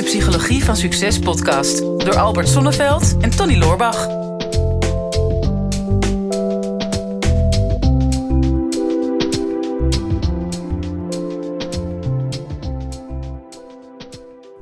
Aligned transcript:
de 0.00 0.06
Psychologie 0.06 0.64
van 0.64 0.76
Succes 0.76 1.18
podcast 1.18 1.78
door 1.78 2.18
Albert 2.18 2.48
Sonneveld 2.48 3.16
en 3.20 3.30
Tony 3.30 3.56
Loorbach. 3.58 4.06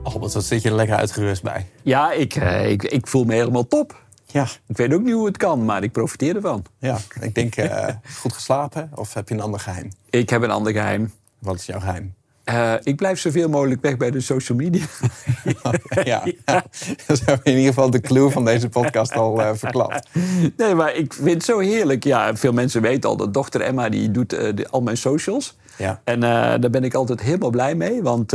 Albert, 0.03 0.33
wat 0.33 0.45
zit 0.45 0.63
je 0.63 0.69
er 0.69 0.75
lekker 0.75 0.97
uitgerust 0.97 1.43
bij? 1.43 1.67
Ja, 1.83 2.13
ik, 2.13 2.35
eh, 2.37 2.71
ik, 2.71 2.83
ik 2.83 3.07
voel 3.07 3.25
me 3.25 3.35
helemaal 3.35 3.67
top. 3.67 4.03
Ja, 4.27 4.47
Ik 4.67 4.77
weet 4.77 4.95
ook 4.95 5.03
niet 5.03 5.15
hoe 5.15 5.27
het 5.27 5.37
kan, 5.37 5.65
maar 5.65 5.83
ik 5.83 5.93
profiteer 5.93 6.37
ervan. 6.37 6.65
ja. 6.79 6.99
ik 7.21 7.35
denk 7.35 7.57
eh, 7.57 7.95
goed 8.21 8.33
geslapen 8.33 8.91
of 8.95 9.15
heb 9.15 9.29
je 9.29 9.35
een 9.35 9.41
ander 9.41 9.61
geheim? 9.61 9.93
Ik 10.11 10.31
heb 10.31 10.43
een 10.43 10.51
ander 10.51 10.73
geheim. 10.73 11.13
Wat 11.39 11.55
is 11.55 11.67
jouw 11.67 11.81
geheim? 11.81 12.15
Eh, 12.49 12.75
ik 12.83 12.97
blijf 12.97 13.19
zoveel 13.19 13.49
mogelijk 13.49 13.81
weg 13.83 13.97
bij 13.97 14.11
de 14.11 14.21
social 14.21 14.59
media. 14.59 14.85
ja, 16.05 16.25
dat 16.45 16.71
is 17.07 17.21
in 17.25 17.39
ieder 17.57 17.65
geval 17.65 17.91
de 17.91 18.01
clue 18.01 18.31
van 18.31 18.45
deze 18.45 18.69
podcast 18.69 19.13
al 19.13 19.43
eh 19.43 19.51
verklapt. 19.55 20.09
nee, 20.57 20.75
maar 20.75 20.95
ik 20.95 21.13
vind 21.13 21.31
het 21.31 21.45
zo 21.45 21.59
heerlijk. 21.59 22.05
Ja, 22.05 22.37
veel 22.37 22.53
mensen 22.53 22.83
weten 22.83 23.11
al 23.11 23.17
dat 23.17 23.35
dochter 23.35 23.61
Emma 23.61 23.89
die 23.89 24.11
doet 24.11 24.33
eh, 24.33 24.55
de- 24.55 24.69
al 24.69 24.81
mijn 24.81 24.97
socials. 24.97 25.57
Ja. 25.77 26.01
En 26.05 26.21
daar 26.21 26.71
ben 26.71 26.85
ik 26.85 26.95
altijd 26.95 27.21
helemaal 27.21 27.51
blij 27.51 27.75
mee. 27.75 28.03
Want 28.03 28.33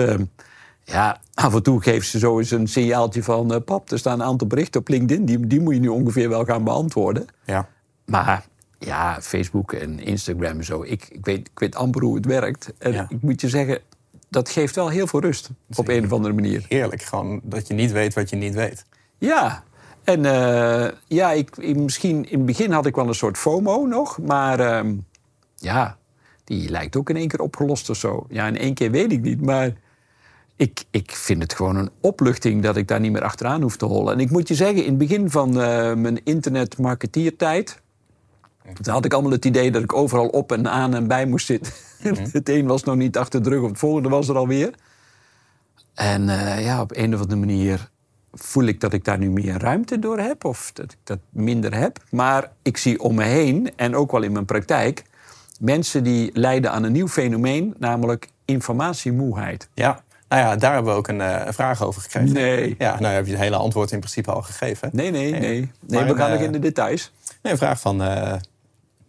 ja, 0.83 1.19
af 1.33 1.53
en 1.55 1.63
toe 1.63 1.81
geeft 1.81 2.07
ze 2.07 2.19
zo 2.19 2.39
eens 2.39 2.51
een 2.51 2.67
signaaltje 2.67 3.23
van... 3.23 3.63
pap, 3.65 3.91
er 3.91 3.99
staan 3.99 4.19
een 4.19 4.25
aantal 4.25 4.47
berichten 4.47 4.79
op 4.81 4.87
LinkedIn. 4.87 5.25
Die, 5.25 5.47
die 5.47 5.59
moet 5.61 5.73
je 5.73 5.79
nu 5.79 5.87
ongeveer 5.87 6.29
wel 6.29 6.45
gaan 6.45 6.63
beantwoorden. 6.63 7.25
Ja. 7.45 7.67
Maar 8.05 8.45
ja, 8.79 9.17
Facebook 9.21 9.73
en 9.73 9.99
Instagram 9.99 10.57
en 10.57 10.63
zo. 10.63 10.83
Ik, 10.83 11.07
ik, 11.11 11.25
weet, 11.25 11.39
ik 11.47 11.59
weet 11.59 11.75
amper 11.75 12.01
hoe 12.03 12.15
het 12.15 12.25
werkt. 12.25 12.73
En 12.77 12.91
Ja. 12.93 13.05
ik 13.09 13.21
moet 13.21 13.41
je 13.41 13.49
zeggen, 13.49 13.79
dat 14.33 14.49
geeft 14.49 14.75
wel 14.75 14.89
heel 14.89 15.07
veel 15.07 15.19
rust. 15.19 15.49
Op 15.75 15.87
een 15.87 16.05
of 16.05 16.11
andere 16.13 16.33
manier. 16.33 16.65
Heerlijk, 16.69 17.01
gewoon 17.01 17.39
dat 17.43 17.67
je 17.67 17.73
niet 17.73 17.91
weet 17.91 18.13
wat 18.13 18.29
je 18.29 18.35
niet 18.35 18.53
weet. 18.53 18.85
Ja. 19.17 19.63
En 20.03 20.25
eh, 20.25 20.91
ja, 21.07 21.31
ik, 21.31 21.57
ik- 21.57 21.75
misschien 21.77 22.29
in 22.29 22.37
het 22.37 22.45
begin 22.45 22.71
had 22.71 22.85
ik 22.85 22.95
wel 22.95 23.07
een 23.07 23.15
soort 23.15 23.37
FOMO 23.37 23.85
nog. 23.85 24.17
Maar 24.19 24.59
ehm, 24.59 24.95
ja, 25.55 25.97
die 26.43 26.69
lijkt 26.69 26.95
ook 26.95 27.09
in 27.09 27.15
één 27.15 27.27
keer 27.27 27.39
opgelost 27.41 27.89
of 27.89 27.97
zo. 27.97 28.25
Ja, 28.29 28.47
in 28.47 28.57
één 28.57 28.73
keer 28.73 28.91
weet 28.91 29.11
ik 29.11 29.21
niet. 29.21 29.41
Maar 29.41 29.73
ik, 30.55 30.83
ik 30.91 31.11
vind 31.11 31.41
het 31.41 31.53
gewoon 31.53 31.75
een 31.75 31.89
opluchting 32.01 32.63
dat 32.63 32.75
ik 32.77 32.87
daar 32.87 32.99
niet 32.99 33.11
meer 33.11 33.23
achteraan 33.23 33.61
hoef 33.61 33.77
te 33.77 33.85
hollen. 33.85 34.13
En 34.13 34.19
ik 34.19 34.29
moet 34.31 34.47
je 34.47 34.55
zeggen, 34.55 34.77
in 34.83 34.89
het 34.89 34.97
begin 34.97 35.29
van 35.29 35.61
eh, 35.61 35.93
mijn 35.93 36.23
internetmarketeertijd... 36.23 37.81
Toen 38.81 38.93
had 38.93 39.05
ik 39.05 39.13
allemaal 39.13 39.31
het 39.31 39.45
idee 39.45 39.71
dat 39.71 39.83
ik 39.83 39.93
overal 39.93 40.27
op 40.27 40.51
en 40.51 40.69
aan 40.69 40.95
en 40.95 41.07
bij 41.07 41.25
moest 41.25 41.45
zitten. 41.45 41.73
het 42.31 42.49
een 42.49 42.67
was 42.67 42.83
nog 42.83 42.95
niet 42.95 43.17
achter 43.17 43.43
de 43.43 43.49
rug, 43.49 43.61
of 43.61 43.69
het 43.69 43.79
volgende 43.79 44.09
was 44.09 44.27
er 44.27 44.35
alweer. 44.35 44.73
En 45.93 46.29
eh, 46.29 46.65
ja, 46.65 46.81
op 46.81 46.95
een 46.95 47.13
of 47.13 47.21
andere 47.21 47.39
manier 47.39 47.89
voel 48.33 48.63
ik 48.63 48.79
dat 48.79 48.93
ik 48.93 49.05
daar 49.05 49.17
nu 49.17 49.29
meer 49.29 49.57
ruimte 49.57 49.99
door 49.99 50.19
heb. 50.19 50.45
Of 50.45 50.71
dat 50.73 50.91
ik 50.91 50.97
dat 51.03 51.19
minder 51.29 51.75
heb. 51.75 52.03
Maar 52.09 52.51
ik 52.61 52.77
zie 52.77 52.99
om 52.99 53.15
me 53.15 53.23
heen, 53.23 53.71
en 53.75 53.95
ook 53.95 54.11
wel 54.11 54.21
in 54.21 54.31
mijn 54.31 54.45
praktijk... 54.45 55.03
mensen 55.59 56.03
die 56.03 56.29
lijden 56.33 56.71
aan 56.71 56.83
een 56.83 56.91
nieuw 56.91 57.07
fenomeen, 57.07 57.75
namelijk 57.77 58.27
informatiemoeheid. 58.45 59.69
Ja, 59.73 60.03
nou 60.27 60.41
ja, 60.41 60.55
daar 60.55 60.73
hebben 60.73 60.91
we 60.91 60.97
ook 60.97 61.07
een, 61.07 61.21
eh, 61.21 61.51
vraag 61.53 61.83
over 61.83 62.01
gekregen. 62.01 62.33
Nee. 62.33 62.75
Ja, 62.77 62.99
nou 62.99 63.13
heb 63.13 63.25
je 63.25 63.31
het 63.31 63.41
hele 63.41 63.55
antwoord 63.55 63.91
in 63.91 63.99
principe 63.99 64.31
al 64.31 64.41
gegeven. 64.41 64.89
Nee, 64.93 65.11
nee, 65.11 65.31
nee. 65.31 65.71
nee 65.87 66.03
we 66.03 66.15
gaan 66.15 66.29
nog 66.29 66.39
eh, 66.39 66.45
in 66.45 66.51
de 66.51 66.59
details. 66.59 67.11
Nee, 67.41 67.51
een 67.51 67.59
vraag 67.59 67.79
van 67.79 68.01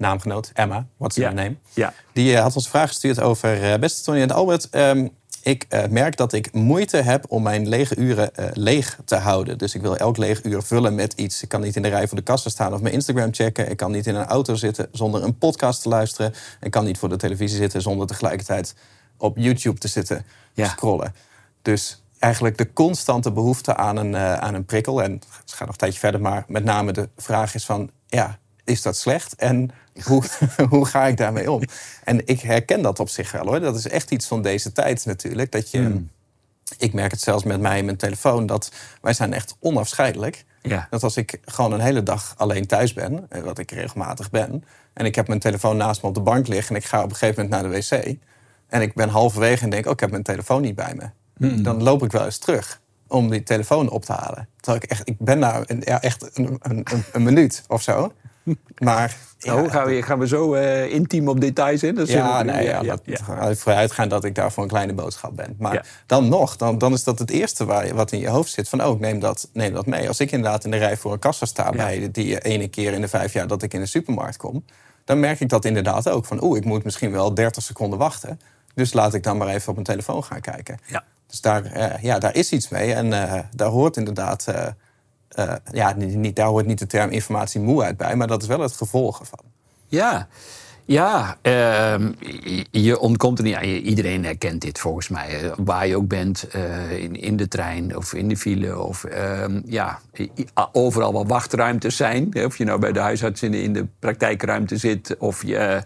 naamgenoot 0.05 0.51
Emma. 0.55 0.87
Wat 0.97 1.11
is 1.11 1.17
Ja. 1.17 1.31
name? 1.33 1.57
Ja. 1.75 1.93
Die 2.13 2.35
eh, 2.37 2.43
had 2.43 2.55
ons 2.55 2.65
een 2.65 2.71
vraag 2.71 2.89
gestuurd 2.89 3.21
over... 3.21 3.73
eh, 3.73 3.79
beste 3.79 4.03
Tony 4.03 4.21
en 4.21 4.31
Albert, 4.31 4.69
ehm, 4.71 5.09
ik 5.43 5.67
eh, 5.69 5.85
merk 5.91 6.17
dat 6.17 6.33
ik 6.33 6.53
moeite 6.53 6.97
heb 6.97 7.25
om 7.29 7.43
mijn 7.43 7.69
lege 7.69 7.97
uren 7.97 8.31
leeg 8.53 8.99
te 9.05 9.17
houden. 9.17 9.59
Dus 9.59 9.75
ik 9.75 9.81
wil 9.81 9.97
elk 9.97 10.17
leeg 10.17 10.43
uur 10.45 10.63
vullen 10.63 10.95
met 10.95 11.13
iets. 11.13 11.43
Ik 11.43 11.49
kan 11.49 11.61
niet 11.61 11.77
in 11.77 11.83
de 11.83 11.89
rij 11.89 12.09
voor 12.09 12.17
de 12.17 12.23
kassa 12.23 12.51
staan 12.51 12.75
of 12.75 12.81
mijn 12.81 12.95
Instagram 12.95 13.35
checken. 13.35 13.71
Ik 13.71 13.77
kan 13.77 13.91
niet 13.93 14.07
in 14.07 14.15
een 14.15 14.27
auto 14.27 14.55
zitten 14.55 14.89
zonder 14.93 15.23
een 15.23 15.39
podcast 15.39 15.83
te 15.83 15.89
luisteren. 15.89 16.35
Ik 16.61 16.71
kan 16.71 16.85
niet 16.85 16.99
voor 16.99 17.09
de 17.09 17.17
televisie 17.17 17.57
zitten 17.59 17.83
zonder 17.83 18.07
tegelijkertijd 18.07 18.75
op 19.19 19.37
YouTube 19.39 19.79
te 19.79 19.89
zitten 19.89 20.25
Ja. 20.55 20.69
scrollen. 20.69 21.15
Dus 21.63 22.03
eigenlijk 22.19 22.59
de 22.59 22.73
constante 22.73 23.33
behoefte 23.33 23.77
aan 23.77 23.97
een, 23.97 24.17
aan 24.17 24.55
een 24.55 24.65
prikkel. 24.65 25.03
En 25.03 25.13
het 25.13 25.53
gaat 25.53 25.61
nog 25.61 25.69
een 25.69 25.77
tijdje 25.77 25.99
verder, 25.99 26.21
maar 26.21 26.45
met 26.49 26.65
name 26.65 26.93
de 26.93 27.09
vraag 27.17 27.55
is 27.55 27.65
van... 27.65 27.91
ja, 28.07 28.39
is 28.65 28.83
dat 28.83 28.97
slecht? 28.97 29.35
En 29.35 29.71
hoe, 30.03 30.23
hoe 30.69 30.87
ga 30.87 31.07
ik 31.07 31.17
daarmee 31.17 31.51
om? 31.51 31.63
En 32.05 32.27
ik 32.27 32.41
herken 32.41 32.83
dat 32.83 33.01
op 33.01 33.09
zich 33.09 33.33
wel 33.33 33.47
hoor. 33.47 33.61
Dat 33.61 33.77
is 33.77 33.89
echt 33.89 34.11
iets 34.11 34.27
van 34.27 34.43
deze 34.43 34.73
tijd 34.73 35.07
natuurlijk. 35.07 35.53
Dat 35.53 35.71
je, 35.71 36.05
Ik 36.79 36.93
merk 36.93 37.11
het 37.11 37.21
zelfs 37.21 37.45
met 37.45 37.61
mij 37.61 37.79
en 37.79 37.85
mijn 37.85 37.97
telefoon... 37.97 38.47
dat 38.47 38.73
wij 39.01 39.13
zijn 39.13 39.33
echt 39.33 39.57
onafscheidelijk. 39.61 40.45
Ja. 40.63 40.87
Dat 40.91 41.03
als 41.03 41.17
ik 41.17 41.41
gewoon 41.45 41.73
een 41.73 41.81
hele 41.81 42.03
dag 42.03 42.35
alleen 42.37 42.67
thuis 42.67 42.93
ben... 42.93 43.27
eh, 43.29 43.43
wat 43.43 43.59
ik 43.59 43.71
regelmatig 43.71 44.31
ben... 44.31 44.65
en 44.93 45.05
ik 45.05 45.15
heb 45.15 45.29
mijn 45.29 45.41
telefoon 45.41 45.77
naast 45.77 46.03
me 46.03 46.09
op 46.09 46.15
de 46.15 46.21
bank 46.21 46.47
liggen... 46.47 46.75
en 46.75 46.81
ik 46.81 46.89
ga 46.89 47.03
op 47.03 47.11
een 47.11 47.17
gegeven 47.17 47.43
moment 47.43 47.63
naar 47.63 47.73
de 47.73 47.79
wc... 47.79 48.17
en 48.69 48.83
ik 48.83 48.95
ben 48.95 49.09
halverwege 49.09 49.65
en 49.65 49.71
denk... 49.71 49.87
oh, 49.87 49.93
ik 49.93 50.01
heb 50.01 50.11
mijn 50.11 50.23
telefoon 50.23 50.63
niet 50.63 50.75
bij 50.75 50.95
me. 50.95 51.11
Dan 51.63 51.83
loop 51.83 52.03
ik 52.03 52.13
wel 52.13 52.25
eens 52.25 52.39
terug 52.39 52.81
om 53.07 53.31
die 53.31 53.43
telefoon 53.43 53.89
op 53.91 54.05
te 54.05 54.13
halen. 54.13 54.49
Terwijl 54.61 54.85
ik 54.85 54.91
echt... 54.91 55.09
Ik 55.09 55.19
ben 55.19 55.41
daar 55.41 55.63
een, 55.67 55.83
ja, 55.85 56.03
echt 56.03 56.39
een, 56.39 56.59
een, 56.61 56.81
een, 56.93 57.05
een 57.13 57.23
minuut 57.23 57.65
of 57.69 57.83
zo. 57.83 58.13
Maar... 58.79 59.17
ja, 59.39 59.63
oh, 59.63 59.71
gaan, 59.71 59.87
we, 59.87 60.03
gaan 60.03 60.19
we 60.19 60.27
zo 60.27 60.55
eh, 60.55 60.93
intiem 60.93 61.29
op 61.29 61.41
details 61.41 61.83
in? 61.83 62.07
Ja, 62.07 62.43
nee, 62.43 62.65
ja, 62.65 62.83
dat, 62.83 63.01
ervoor 63.05 63.73
uitgaan 63.73 64.09
dat 64.09 64.25
ik 64.25 64.35
daar 64.35 64.53
voor 64.53 64.63
een 64.63 64.69
kleine 64.69 64.93
boodschap 64.93 65.37
ben. 65.37 65.57
Maar 65.59 65.75
Ja. 65.75 65.83
dan 66.07 66.29
nog, 66.29 66.57
dan, 66.57 66.79
dan 66.79 66.93
is 66.93 67.05
dat 67.05 67.19
het 67.19 67.31
eerste 67.31 67.65
waar, 67.65 67.95
wat 67.95 68.13
in 68.13 68.19
je 68.19 68.29
hoofd 68.29 68.51
zit. 68.51 68.69
Van, 68.69 68.85
oh, 68.85 69.01
neem 69.01 69.21
dat, 69.21 69.49
neem 69.53 69.73
dat 69.73 69.87
mee. 69.87 70.09
Als 70.09 70.21
ik 70.21 70.33
inderdaad 70.33 70.65
in 70.65 70.71
de 70.71 70.77
rij 70.77 70.97
voor 70.97 71.13
een 71.13 71.19
kassa 71.19 71.47
sta... 71.47 71.71
bij 71.71 72.11
die 72.11 72.41
ene 72.41 72.69
keer 72.69 72.93
in 72.93 73.01
de 73.01 73.09
vijf 73.09 73.33
jaar 73.33 73.47
dat 73.47 73.63
ik 73.63 73.75
in 73.75 73.81
de 73.81 73.87
supermarkt 73.87 74.37
kom... 74.37 74.65
dan 75.05 75.21
merk 75.21 75.41
ik 75.41 75.49
dat 75.49 75.65
inderdaad 75.65 76.09
ook. 76.09 76.27
Van, 76.27 76.43
oeh, 76.43 76.59
ik 76.59 76.65
moet 76.65 76.85
misschien 76.85 77.13
wel 77.13 77.35
30 77.35 77.63
seconden 77.63 77.99
wachten. 77.99 78.41
Dus 78.75 78.93
laat 78.93 79.15
ik 79.15 79.23
dan 79.23 79.37
maar 79.37 79.49
even 79.49 79.69
op 79.69 79.75
mijn 79.75 79.87
telefoon 79.87 80.25
gaan 80.25 80.41
kijken. 80.41 80.79
Ja. 80.87 81.05
Dus 81.27 81.41
daar, 81.41 81.65
eh, 81.65 82.03
ja, 82.03 82.19
daar 82.19 82.35
is 82.35 82.53
iets 82.53 82.69
mee. 82.69 82.95
En 82.95 83.13
eh, 83.13 83.41
daar 83.55 83.69
hoort 83.69 83.97
inderdaad... 83.97 84.47
eh, 85.35 85.55
ja, 85.73 85.95
niet, 85.97 86.37
daar 86.37 86.47
hoort 86.47 86.67
niet 86.67 86.79
de 86.79 86.87
term 86.87 87.11
informatiemoeheid 87.11 87.97
bij... 87.97 88.17
maar 88.17 88.27
dat 88.27 88.43
is 88.43 88.49
wel 88.49 88.61
het 88.61 88.73
gevolg 88.77 89.21
ervan. 89.21 89.39
Ja, 89.87 90.29
ja 90.85 91.37
ehm, 91.43 92.13
je- 92.71 92.99
ontkomt 92.99 93.39
er 93.39 93.45
niet 93.45 93.55
aan. 93.55 93.63
Iedereen 93.65 94.25
herkent 94.25 94.61
dit 94.61 94.79
volgens 94.79 95.09
mij. 95.09 95.43
eh, 95.43 95.53
Waar 95.57 95.87
je 95.87 95.97
ook 95.97 96.09
bent, 96.09 96.49
eh, 96.49 96.93
in, 97.03 97.17
in 97.21 97.37
de 97.37 97.49
trein 97.49 97.97
of 97.97 98.15
in 98.15 98.29
de 98.29 98.37
file. 98.37 98.79
Of 98.79 99.05
ehm, 99.05 99.61
ja, 99.67 100.01
overal 100.73 101.13
wel 101.13 101.27
wachtruimtes 101.27 101.97
zijn. 101.97 102.45
Of 102.45 102.59
je 102.59 102.65
nou 102.65 102.79
bij 102.81 102.93
de 102.93 103.01
huisarts 103.01 103.43
in 103.43 103.51
de, 103.51 103.63
in 103.63 103.73
de 103.73 103.87
praktijkruimte 103.99 104.77
zit... 104.77 105.17
of 105.19 105.43
je 105.47 105.83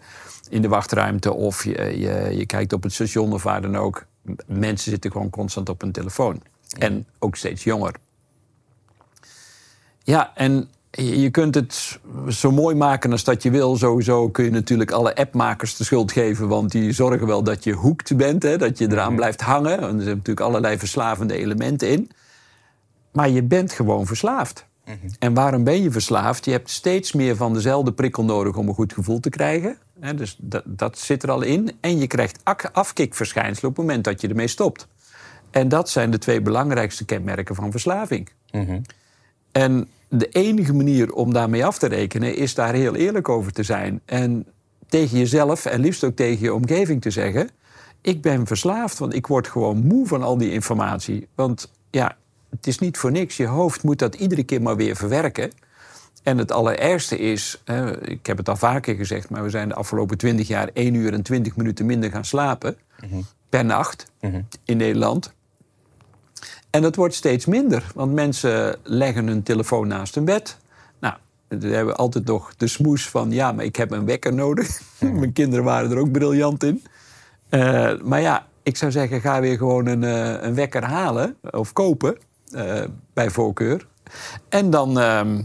in 0.50 0.62
de 0.62 0.68
wachtruimte 0.68 1.32
of 1.34 1.64
je, 1.64 1.98
je, 1.98 2.36
je 2.36 2.46
kijkt 2.46 2.72
op 2.72 2.82
het 2.82 2.92
station 2.92 3.32
of 3.32 3.42
waar 3.42 3.62
dan 3.62 3.76
ook. 3.76 4.04
Mensen 4.46 4.90
zitten 4.90 5.10
gewoon 5.12 5.30
constant 5.30 5.68
op 5.68 5.80
hun 5.80 5.92
telefoon. 5.92 6.42
En 6.78 7.06
ook 7.18 7.36
steeds 7.36 7.64
jonger. 7.64 7.94
Ja, 10.08 10.32
en 10.34 10.68
je 10.90 11.30
kunt 11.30 11.54
het 11.54 12.00
zo 12.28 12.50
mooi 12.50 12.74
maken 12.74 13.12
als 13.12 13.24
dat 13.24 13.42
je 13.42 13.50
wil. 13.50 13.76
Sowieso 13.76 14.28
kun 14.28 14.44
je 14.44 14.50
natuurlijk 14.50 14.90
alle 14.90 15.14
appmakers 15.14 15.76
de 15.76 15.84
schuld 15.84 16.12
geven... 16.12 16.48
want 16.48 16.70
die 16.70 16.92
zorgen 16.92 17.26
wel 17.26 17.42
dat 17.42 17.64
je 17.64 17.72
hoekt 17.72 18.16
bent, 18.16 18.42
hè, 18.42 18.56
dat 18.56 18.78
je 18.78 18.92
eraan 18.92 19.16
blijft 19.16 19.40
hangen. 19.40 19.78
En 19.78 19.82
er 19.82 19.90
zitten 19.90 20.06
natuurlijk 20.06 20.40
allerlei 20.40 20.78
verslavende 20.78 21.34
elementen 21.34 21.88
in. 21.90 22.10
Maar 23.12 23.28
je 23.28 23.42
bent 23.42 23.72
gewoon 23.72 24.06
verslaafd. 24.06 24.66
En 25.18 25.34
waarom 25.34 25.64
ben 25.64 25.82
je 25.82 25.90
verslaafd? 25.90 26.44
Je 26.44 26.50
hebt 26.50 26.70
steeds 26.70 27.12
meer 27.12 27.36
van 27.36 27.52
dezelfde 27.52 27.92
prikkel 27.92 28.24
nodig 28.24 28.56
om 28.56 28.68
een 28.68 28.74
goed 28.74 28.92
gevoel 28.92 29.20
te 29.20 29.30
krijgen. 29.30 29.78
Hè, 30.00 30.14
dus 30.14 30.36
dat, 30.40 30.62
dat 30.66 30.98
zit 30.98 31.22
er 31.22 31.30
al 31.30 31.42
in. 31.42 31.76
En 31.80 31.98
je 31.98 32.06
krijgt 32.06 32.40
afkikverschijnselen 32.72 33.70
op 33.70 33.76
het 33.76 33.86
moment 33.86 34.04
dat 34.04 34.20
je 34.20 34.28
ermee 34.28 34.48
stopt. 34.48 34.88
En 35.50 35.68
dat 35.68 35.90
zijn 35.90 36.10
de 36.10 36.18
twee 36.18 36.40
belangrijkste 36.40 37.04
kenmerken 37.04 37.54
van 37.54 37.70
verslaving. 37.70 38.30
En 39.52 39.88
de 40.08 40.28
enige 40.28 40.74
manier 40.74 41.12
om 41.12 41.32
daarmee 41.32 41.64
af 41.64 41.78
te 41.78 41.86
rekenen 41.86 42.36
is 42.36 42.54
daar 42.54 42.74
heel 42.74 42.94
eerlijk 42.94 43.28
over 43.28 43.52
te 43.52 43.62
zijn. 43.62 44.00
En 44.04 44.46
tegen 44.88 45.18
jezelf 45.18 45.64
en 45.64 45.80
liefst 45.80 46.04
ook 46.04 46.16
tegen 46.16 46.42
je 46.42 46.54
omgeving 46.54 47.00
te 47.00 47.10
zeggen: 47.10 47.50
Ik 48.00 48.22
ben 48.22 48.46
verslaafd, 48.46 48.98
want 48.98 49.14
ik 49.14 49.26
word 49.26 49.48
gewoon 49.48 49.86
moe 49.86 50.06
van 50.06 50.22
al 50.22 50.38
die 50.38 50.52
informatie. 50.52 51.28
Want 51.34 51.72
ja, 51.90 52.16
het 52.50 52.66
is 52.66 52.78
niet 52.78 52.98
voor 52.98 53.12
niks. 53.12 53.36
Je 53.36 53.46
hoofd 53.46 53.82
moet 53.82 53.98
dat 53.98 54.14
iedere 54.14 54.44
keer 54.44 54.62
maar 54.62 54.76
weer 54.76 54.96
verwerken. 54.96 55.50
En 56.22 56.38
het 56.38 56.52
allerergste 56.52 57.18
is, 57.18 57.62
eh, 57.64 57.90
ik 58.02 58.26
heb 58.26 58.36
het 58.36 58.48
al 58.48 58.56
vaker 58.56 58.94
gezegd, 58.94 59.30
maar 59.30 59.42
we 59.42 59.50
zijn 59.50 59.68
de 59.68 59.74
afgelopen 59.74 60.18
20 60.18 60.48
jaar 60.48 60.70
1 60.72 60.94
uur 60.94 61.12
en 61.12 61.22
20 61.22 61.56
minuten 61.56 61.86
minder 61.86 62.10
gaan 62.10 62.24
slapen 62.24 62.76
per 63.48 63.64
nacht 63.64 64.06
in 64.64 64.76
Nederland. 64.76 65.32
En 66.70 66.82
dat 66.82 66.96
wordt 66.96 67.14
steeds 67.14 67.46
minder, 67.46 67.84
want 67.94 68.12
mensen 68.12 68.76
leggen 68.82 69.26
hun 69.26 69.42
telefoon 69.42 69.88
naast 69.88 70.14
hun 70.14 70.24
bed. 70.24 70.58
Nou, 71.00 71.14
we 71.48 71.68
hebben 71.68 71.96
altijd 71.96 72.24
nog 72.24 72.54
de 72.56 72.66
smoes 72.66 73.08
van... 73.08 73.30
ja, 73.30 73.52
maar 73.52 73.64
ik 73.64 73.76
heb 73.76 73.90
een 73.90 74.04
wekker 74.04 74.34
nodig. 74.34 74.80
Mijn 75.00 75.32
kinderen 75.32 75.64
waren 75.64 75.90
er 75.90 75.98
ook 75.98 76.12
briljant 76.12 76.62
in. 76.62 76.82
Eh, 77.48 77.92
maar 78.02 78.20
ja, 78.20 78.46
ik 78.62 78.76
zou 78.76 78.92
zeggen, 78.92 79.20
ga 79.20 79.40
weer 79.40 79.56
gewoon 79.56 79.86
een, 79.86 80.04
eh, 80.04 80.42
een 80.42 80.54
wekker 80.54 80.84
halen 80.84 81.36
of 81.50 81.72
kopen, 81.72 82.16
eh, 82.52 82.82
bij 83.12 83.30
voorkeur. 83.30 83.86
En 84.48 84.70
dan 84.70 84.98
ehm, 84.98 85.42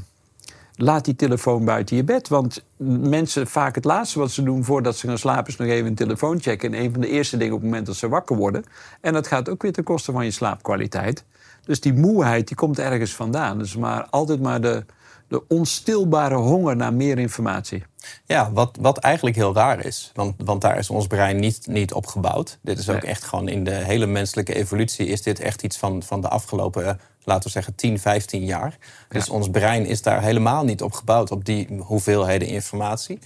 laat 0.83 1.05
die 1.05 1.15
telefoon 1.15 1.65
buiten 1.65 1.95
je 1.95 2.03
bed. 2.03 2.27
Want 2.27 2.63
mensen, 2.77 3.47
vaak 3.47 3.75
het 3.75 3.85
laatste 3.85 4.19
wat 4.19 4.31
ze 4.31 4.43
doen 4.43 4.63
voordat 4.63 4.97
ze 4.97 5.07
gaan 5.07 5.17
slapen... 5.17 5.47
is 5.47 5.57
nog 5.57 5.67
even 5.67 5.87
een 5.87 5.95
telefoon 5.95 6.41
checken. 6.41 6.73
En 6.73 6.83
een 6.83 6.91
van 6.91 7.01
de 7.01 7.07
eerste 7.07 7.37
dingen 7.37 7.53
op 7.53 7.59
het 7.59 7.69
moment 7.69 7.85
dat 7.87 7.95
ze 7.95 8.09
wakker 8.09 8.35
worden. 8.35 8.63
En 9.01 9.13
dat 9.13 9.27
gaat 9.27 9.49
ook 9.49 9.61
weer 9.61 9.73
ten 9.73 9.83
koste 9.83 10.11
van 10.11 10.25
je 10.25 10.31
slaapkwaliteit. 10.31 11.23
Dus 11.65 11.79
die 11.79 11.93
moeheid 11.93 12.47
die 12.47 12.57
komt 12.57 12.79
ergens 12.79 13.15
vandaan. 13.15 13.57
Dus 13.57 13.75
maar 13.75 14.07
altijd 14.09 14.41
maar 14.41 14.61
de, 14.61 14.85
de 15.27 15.47
onstilbare 15.47 16.35
honger 16.35 16.75
naar 16.75 16.93
meer 16.93 17.19
informatie. 17.19 17.83
Ja, 18.25 18.51
wat, 18.51 18.77
wat 18.81 18.97
eigenlijk 18.97 19.35
heel 19.35 19.53
raar 19.53 19.85
is. 19.85 20.11
Want, 20.13 20.35
want 20.37 20.61
daar 20.61 20.77
is 20.77 20.89
ons 20.89 21.07
brein 21.07 21.39
niet, 21.39 21.67
niet 21.67 21.93
op 21.93 22.05
gebouwd. 22.05 22.57
Dit 22.61 22.79
is 22.79 22.89
ook 22.89 23.01
Nee. 23.01 23.11
echt 23.11 23.23
gewoon 23.23 23.47
in 23.47 23.63
de 23.63 23.71
hele 23.71 24.05
menselijke 24.05 24.55
evolutie... 24.55 25.07
is 25.07 25.21
dit 25.21 25.39
echt 25.39 25.63
iets 25.63 25.77
van, 25.77 26.03
van 26.03 26.21
de 26.21 26.27
afgelopen, 26.27 26.99
laten 27.23 27.43
we 27.43 27.49
zeggen, 27.49 27.75
10, 27.75 27.99
15 27.99 28.45
jaar. 28.45 28.77
Dus 29.09 29.29
ons 29.29 29.49
brein 29.49 29.85
is 29.85 30.01
daar 30.01 30.21
helemaal 30.21 30.63
niet 30.63 30.81
op 30.81 30.91
gebouwd... 30.93 31.31
op 31.31 31.45
die 31.45 31.67
hoeveelheden 31.79 32.47
informatie. 32.47 33.19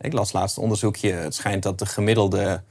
Ik 0.00 0.12
las 0.12 0.32
laatst 0.32 0.56
een 0.56 0.62
onderzoekje. 0.62 1.12
Het 1.12 1.34
schijnt 1.34 1.62
dat 1.62 1.78
de 1.78 1.86
gemiddelde 1.86 2.62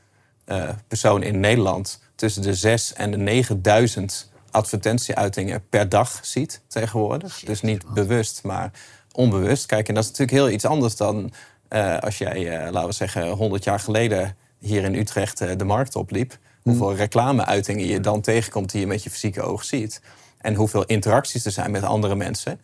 eh, 0.45 0.69
persoon 0.87 1.23
in 1.23 1.39
Nederland... 1.39 1.99
tussen 2.15 2.41
de 2.41 2.53
6 2.53 2.93
en 2.93 3.11
de 3.11 3.17
9000 3.17 4.31
advertentieuitingen 4.51 5.63
per 5.69 5.89
dag 5.89 6.19
ziet 6.21 6.61
tegenwoordig. 6.67 7.39
Dus 7.45 7.61
niet 7.61 7.93
bewust, 7.93 8.43
maar 8.43 8.71
onbewust. 9.11 9.65
Kijk, 9.65 9.87
en 9.87 9.93
dat 9.93 10.03
is 10.03 10.09
natuurlijk 10.09 10.37
heel 10.37 10.49
iets 10.49 10.65
anders 10.65 10.95
dan 10.95 11.31
eh, 11.73 11.97
als 11.97 12.17
jij, 12.17 12.49
eh, 12.49 12.71
laten 12.71 12.89
we 12.89 12.95
zeggen, 12.95 13.29
100 13.29 13.63
jaar 13.63 13.79
geleden 13.79 14.35
hier 14.59 14.83
in 14.83 14.95
Utrecht 14.95 15.41
eh, 15.41 15.57
de 15.57 15.63
markt 15.63 15.95
opliep. 15.95 16.37
Hoeveel 16.61 16.95
reclameuitingen 16.95 17.85
je 17.85 17.99
dan 17.99 18.21
tegenkomt 18.21 18.71
die 18.71 18.79
je 18.79 18.87
met 18.87 19.03
je 19.03 19.09
fysieke 19.09 19.41
oog 19.41 19.63
ziet. 19.63 20.01
En 20.37 20.55
hoeveel 20.55 20.85
interacties 20.85 21.45
er 21.45 21.51
zijn 21.51 21.71
met 21.71 21.83
andere 21.83 22.15
mensen. 22.15 22.59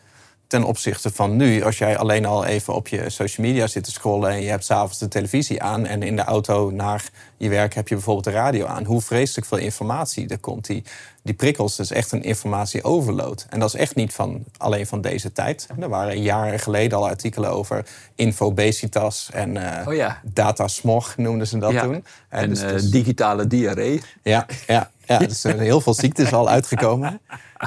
Ten 0.47 0.63
opzichte 0.63 1.11
van 1.11 1.35
nu, 1.35 1.63
als 1.63 1.77
jij 1.77 1.97
alleen 1.97 2.25
al 2.25 2.45
even 2.45 2.73
op 2.73 2.87
je 2.87 3.09
social 3.09 3.47
media 3.47 3.67
zit 3.67 3.83
te 3.83 3.91
scrollen 3.91 4.29
en 4.29 4.41
je 4.41 4.49
hebt 4.49 4.65
s'avonds 4.65 4.97
de 4.97 5.07
televisie 5.07 5.61
aan 5.61 5.85
en 5.85 6.03
in 6.03 6.15
de 6.15 6.23
auto 6.23 6.69
naar 6.69 7.09
je 7.37 7.49
werk 7.49 7.73
heb 7.73 7.87
je 7.87 7.95
bijvoorbeeld 7.95 8.25
de 8.25 8.31
radio 8.31 8.65
aan. 8.65 8.83
Hoe 8.83 9.01
vreselijk 9.01 9.47
veel 9.47 9.57
informatie 9.57 10.27
er 10.27 10.39
komt. 10.39 10.65
Die, 10.65 10.83
die 11.29 11.37
prikkels, 11.37 11.75
dat 11.75 11.85
is 11.85 11.91
echt 11.91 12.11
een 12.11 12.23
informatieoverload. 12.23 13.45
En 13.49 13.59
dat 13.59 13.73
is 13.73 13.79
echt 13.79 13.95
niet 13.95 14.13
van, 14.13 14.43
alleen 14.57 14.87
van 14.87 15.01
deze 15.01 15.31
tijd. 15.31 15.67
Er 15.79 15.89
waren 15.89 16.21
jaren 16.21 16.59
geleden 16.59 16.97
al 16.97 17.07
artikelen 17.07 17.51
over 17.51 17.85
infobesitas 18.15 19.29
en 19.33 19.79
eh 19.81 19.87
Oh 19.87 19.93
ja. 19.93 20.21
datasmog 20.23 21.17
noemden 21.17 21.47
ze 21.47 21.57
dat 21.57 21.71
Ja. 21.71 21.81
toen. 21.83 22.05
Eh, 22.29 22.41
En 22.41 22.49
dus- 22.49 22.61
eh, 22.61 22.69
dus- 22.69 22.89
digitale 22.89 23.47
diarree. 23.47 24.01
ja, 24.23 24.45
ja, 24.67 24.91
ja, 25.05 25.17
dus 25.27 25.27
er 25.27 25.35
zijn 25.35 25.59
heel 25.59 25.81
veel 25.81 25.93
ziektes 25.93 26.33
al 26.33 26.49
uitgekomen. 26.49 27.19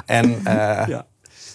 En 0.05 0.41
Ja. 0.45 1.05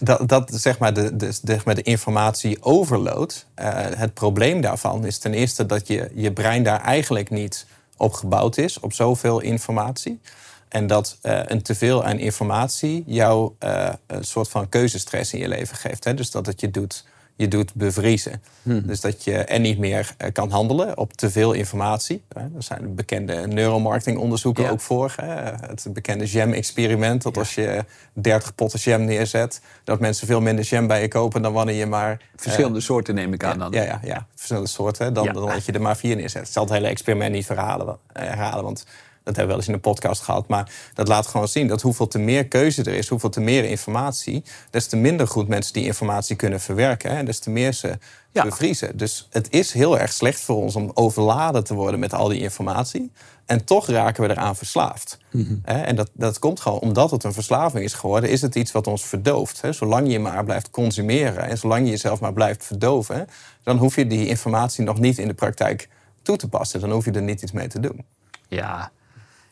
dat, 0.00 0.28
dat 0.28 0.50
zeg 0.54 0.78
maar 0.78 0.94
de, 0.94 1.16
de, 1.16 1.32
zeg 1.44 1.64
maar 1.64 1.74
de 1.74 1.82
informatie 1.82 2.62
overload. 2.62 3.46
eh, 3.54 3.68
het 3.96 4.14
probleem 4.14 4.60
daarvan 4.60 5.06
is 5.06 5.18
ten 5.18 5.34
eerste 5.34 5.66
dat 5.66 5.86
je, 5.86 6.10
je 6.14 6.32
brein 6.32 6.62
daar 6.62 6.80
eigenlijk 6.80 7.30
niet 7.30 7.66
op 7.96 8.12
gebouwd 8.12 8.56
is, 8.56 8.80
op 8.80 8.92
zoveel 8.92 9.40
informatie. 9.40 10.20
En 10.68 10.86
dat 10.86 11.18
eh, 11.22 11.40
een 11.44 11.62
teveel 11.62 12.04
aan 12.04 12.18
informatie 12.18 13.02
jou 13.06 13.52
eh, 13.58 13.88
een 14.06 14.24
soort 14.24 14.48
van 14.48 14.68
keuzestress 14.68 15.32
in 15.32 15.40
je 15.40 15.48
leven 15.48 15.76
geeft. 15.76 16.04
Hè? 16.04 16.14
Dus 16.14 16.30
dat 16.30 16.46
het 16.46 16.60
je 16.60 16.70
doet, 16.70 17.04
je 17.36 17.48
doet 17.48 17.74
bevriezen. 17.74 18.42
Dus 18.62 19.00
dat 19.00 19.24
je 19.24 19.36
en 19.36 19.62
niet 19.62 19.78
meer 19.78 20.14
eh, 20.16 20.32
kan 20.32 20.50
handelen 20.50 20.98
op 20.98 21.12
te 21.12 21.30
veel 21.30 21.52
informatie. 21.52 22.22
Hè? 22.34 22.40
Er 22.40 22.62
zijn 22.62 22.94
bekende 22.94 23.46
neuromarketingonderzoeken 23.46 24.64
Ja. 24.64 24.70
ook 24.70 24.80
voor. 24.80 25.12
Hè? 25.16 25.26
Het 25.66 25.86
bekende 25.88 26.26
jam-experiment. 26.26 27.22
Dat 27.22 27.36
als 27.36 27.54
je 27.54 27.84
30 28.12 28.54
potten 28.54 28.78
jam 28.78 29.04
neerzet... 29.04 29.60
dat 29.84 30.00
mensen 30.00 30.26
veel 30.26 30.40
minder 30.40 30.64
jam 30.64 30.86
bij 30.86 31.00
je 31.00 31.08
kopen 31.08 31.42
dan 31.42 31.52
wanneer 31.52 31.76
je 31.76 31.86
maar... 31.86 32.20
Verschillende 32.36 32.80
soorten 32.80 33.14
neem 33.14 33.32
ik 33.32 33.44
aan 33.44 33.58
dan. 33.58 33.72
Ja, 33.72 33.82
ja, 33.82 34.00
ja, 34.04 34.26
verschillende 34.34 34.68
soorten. 34.68 35.14
Dan, 35.14 35.32
dat 35.32 35.64
je 35.64 35.72
er 35.72 35.82
maar 35.82 35.96
vier 35.96 36.16
neerzet. 36.16 36.46
Ik 36.46 36.52
zal 36.52 36.64
het 36.64 36.72
hele 36.72 36.88
experiment 36.88 37.32
niet 37.32 37.46
verhalen, 37.46 37.98
herhalen, 38.12 38.64
want 38.64 38.84
dat 39.28 39.36
hebben 39.36 39.42
we 39.44 39.46
wel 39.46 39.56
eens 39.56 39.68
in 39.68 39.74
een 39.74 39.92
podcast 39.92 40.22
gehad. 40.22 40.48
Maar 40.48 40.70
dat 40.94 41.08
laat 41.08 41.26
gewoon 41.26 41.48
zien 41.48 41.66
dat 41.66 41.82
hoeveel 41.82 42.06
te 42.08 42.18
meer 42.18 42.46
keuze 42.46 42.82
er 42.82 42.94
is, 42.94 43.08
hoeveel 43.08 43.30
te 43.30 43.40
meer 43.40 43.64
informatie, 43.64 44.42
des 44.70 44.86
te 44.86 44.96
minder 44.96 45.28
goed 45.28 45.48
mensen 45.48 45.72
die 45.72 45.84
informatie 45.84 46.36
kunnen 46.36 46.60
verwerken. 46.60 47.10
Hè, 47.10 47.16
en 47.16 47.24
des 47.24 47.38
te 47.38 47.50
meer 47.50 47.72
ze 47.72 47.98
Ja. 48.32 48.44
bevriezen. 48.44 48.96
Dus 48.96 49.26
het 49.30 49.46
is 49.50 49.72
heel 49.72 49.98
erg 49.98 50.12
slecht 50.12 50.40
voor 50.40 50.56
ons 50.56 50.76
om 50.76 50.90
overladen 50.94 51.64
te 51.64 51.74
worden 51.74 52.00
met 52.00 52.14
al 52.14 52.28
die 52.28 52.40
informatie. 52.40 53.12
En 53.46 53.64
toch 53.64 53.86
raken 53.86 54.22
we 54.22 54.30
eraan 54.30 54.56
verslaafd. 54.56 55.18
Hè, 55.62 55.80
En 55.82 55.96
dat, 55.96 56.10
dat 56.12 56.38
komt 56.38 56.60
gewoon 56.60 56.78
omdat 56.78 57.10
het 57.10 57.24
een 57.24 57.32
verslaving 57.32 57.84
is 57.84 57.92
geworden, 57.92 58.30
is 58.30 58.42
het 58.42 58.54
iets 58.54 58.72
wat 58.72 58.86
ons 58.86 59.04
verdooft. 59.06 59.62
Zolang 59.70 60.10
je 60.12 60.18
maar 60.18 60.44
blijft 60.44 60.70
consumeren 60.70 61.48
en 61.48 61.58
zolang 61.58 61.84
je 61.84 61.90
jezelf 61.90 62.20
maar 62.20 62.32
blijft 62.32 62.64
verdoven, 62.64 63.26
dan 63.62 63.76
hoef 63.78 63.96
je 63.96 64.06
die 64.06 64.26
informatie 64.26 64.84
nog 64.84 64.98
niet 64.98 65.18
in 65.18 65.28
de 65.28 65.34
praktijk 65.34 65.88
toe 66.22 66.36
te 66.36 66.48
passen. 66.48 66.80
Dan 66.80 66.90
hoef 66.90 67.04
je 67.04 67.10
er 67.10 67.22
niet 67.22 67.42
iets 67.42 67.52
mee 67.52 67.68
te 67.68 67.80
doen. 67.80 68.04
Ja. 68.48 68.90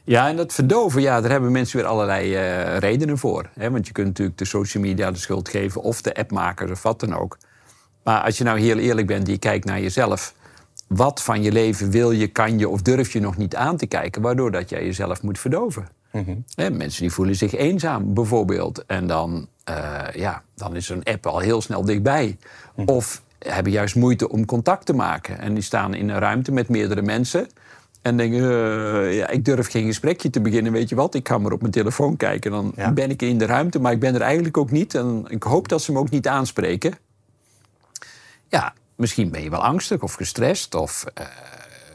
Ja, 0.06 0.28
en 0.28 0.36
dat 0.36 0.52
verdoven, 0.52 1.02
ja, 1.02 1.20
daar 1.20 1.30
hebben 1.30 1.52
mensen 1.52 1.76
weer 1.76 1.86
allerlei 1.86 2.34
eh, 2.34 2.78
redenen 2.78 3.18
voor. 3.18 3.48
Hè? 3.54 3.70
Want 3.70 3.86
je 3.86 3.92
kunt 3.92 4.06
natuurlijk 4.06 4.38
de 4.38 4.44
social 4.44 4.82
media 4.82 5.10
de 5.10 5.18
schuld 5.18 5.48
geven... 5.48 5.82
of 5.82 6.02
de 6.02 6.14
appmakers 6.14 6.70
of 6.70 6.82
wat 6.82 7.00
dan 7.00 7.14
ook. 7.14 7.38
Maar 8.02 8.22
als 8.22 8.38
je 8.38 8.44
nou 8.44 8.60
heel 8.60 8.78
eerlijk 8.78 9.06
bent, 9.06 9.26
die 9.26 9.38
kijkt 9.38 9.64
naar 9.64 9.80
jezelf... 9.80 10.34
wat 10.86 11.22
van 11.22 11.42
je 11.42 11.52
leven 11.52 11.90
wil 11.90 12.10
je, 12.10 12.26
kan 12.26 12.58
je 12.58 12.68
of 12.68 12.82
durf 12.82 13.12
je 13.12 13.20
nog 13.20 13.36
niet 13.36 13.56
aan 13.56 13.76
te 13.76 13.86
kijken... 13.86 14.22
waardoor 14.22 14.50
dat 14.50 14.68
jij 14.68 14.84
jezelf 14.84 15.22
moet 15.22 15.38
verdoven. 15.38 15.88
Hè, 16.54 16.70
mensen 16.70 17.02
die 17.02 17.12
voelen 17.12 17.34
zich 17.34 17.54
eenzaam, 17.54 18.14
bijvoorbeeld. 18.14 18.86
En 18.86 19.06
dan, 19.06 19.48
eh, 19.64 20.02
ja, 20.14 20.42
dan 20.54 20.76
is 20.76 20.88
een 20.88 21.04
app 21.04 21.26
al 21.26 21.38
heel 21.38 21.60
snel 21.62 21.84
dichtbij. 21.84 22.36
Of 22.84 23.22
hebben 23.38 23.72
juist 23.72 23.94
moeite 23.94 24.28
om 24.28 24.44
contact 24.44 24.86
te 24.86 24.92
maken. 24.92 25.38
En 25.38 25.54
die 25.54 25.62
staan 25.62 25.94
in 25.94 26.08
een 26.08 26.18
ruimte 26.18 26.52
met 26.52 26.68
meerdere 26.68 27.02
mensen... 27.02 27.48
En 28.06 28.16
denken, 28.16 28.40
eh, 28.40 29.16
ja, 29.16 29.28
ik 29.28 29.44
durf 29.44 29.70
geen 29.70 29.86
gesprekje 29.86 30.30
te 30.30 30.40
beginnen, 30.40 30.72
weet 30.72 30.88
je 30.88 30.94
wat? 30.94 31.14
Ik 31.14 31.28
ga 31.28 31.38
maar 31.38 31.52
op 31.52 31.60
mijn 31.60 31.72
telefoon 31.72 32.16
kijken. 32.16 32.50
Dan 32.50 32.72
Ja. 32.76 32.92
ben 32.92 33.10
ik 33.10 33.22
in 33.22 33.38
de 33.38 33.46
ruimte, 33.46 33.78
maar 33.80 33.92
ik 33.92 34.00
ben 34.00 34.14
er 34.14 34.20
eigenlijk 34.20 34.56
ook 34.56 34.70
niet. 34.70 34.94
En 34.94 35.24
ik 35.28 35.42
hoop 35.42 35.68
dat 35.68 35.82
ze 35.82 35.92
me 35.92 35.98
ook 35.98 36.10
niet 36.10 36.28
aanspreken. 36.28 36.94
Ja, 38.48 38.74
misschien 38.96 39.30
ben 39.30 39.42
je 39.42 39.50
wel 39.50 39.64
angstig 39.64 40.02
of 40.02 40.14
gestrest. 40.14 40.74
Of 40.74 41.04
eh, 41.14 41.26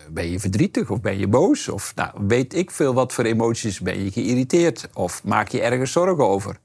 ben 0.09 0.31
je 0.31 0.39
verdrietig 0.39 0.89
of 0.89 1.01
ben 1.01 1.17
je 1.17 1.27
boos. 1.27 1.69
Of 1.69 1.95
nou, 1.95 2.09
weet 2.27 2.53
ik 2.53 2.71
veel 2.71 2.93
wat 2.93 3.13
voor 3.13 3.23
emoties. 3.23 3.79
Ben 3.79 4.03
je 4.03 4.11
geïrriteerd 4.11 4.87
of 4.93 5.23
maak 5.23 5.47
je 5.47 5.61
ergens 5.61 5.91
zorgen 5.91 6.27
over. 6.27 6.57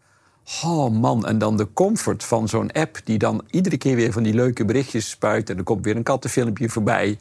Oh 0.64 0.92
man, 1.00 1.26
en 1.26 1.38
dan 1.38 1.56
de 1.56 1.68
comfort 1.72 2.24
van 2.24 2.48
zo'n 2.48 2.72
app... 2.72 3.00
die 3.04 3.18
dan 3.18 3.42
iedere 3.50 3.76
keer 3.76 3.96
weer 3.96 4.12
van 4.12 4.22
die 4.22 4.34
leuke 4.34 4.64
berichtjes 4.64 5.10
spuit... 5.10 5.50
en 5.50 5.56
er 5.56 5.62
komt 5.64 5.84
weer 5.84 5.96
een 5.96 6.02
kattenfilmpje 6.02 6.68
voorbij... 6.68 7.18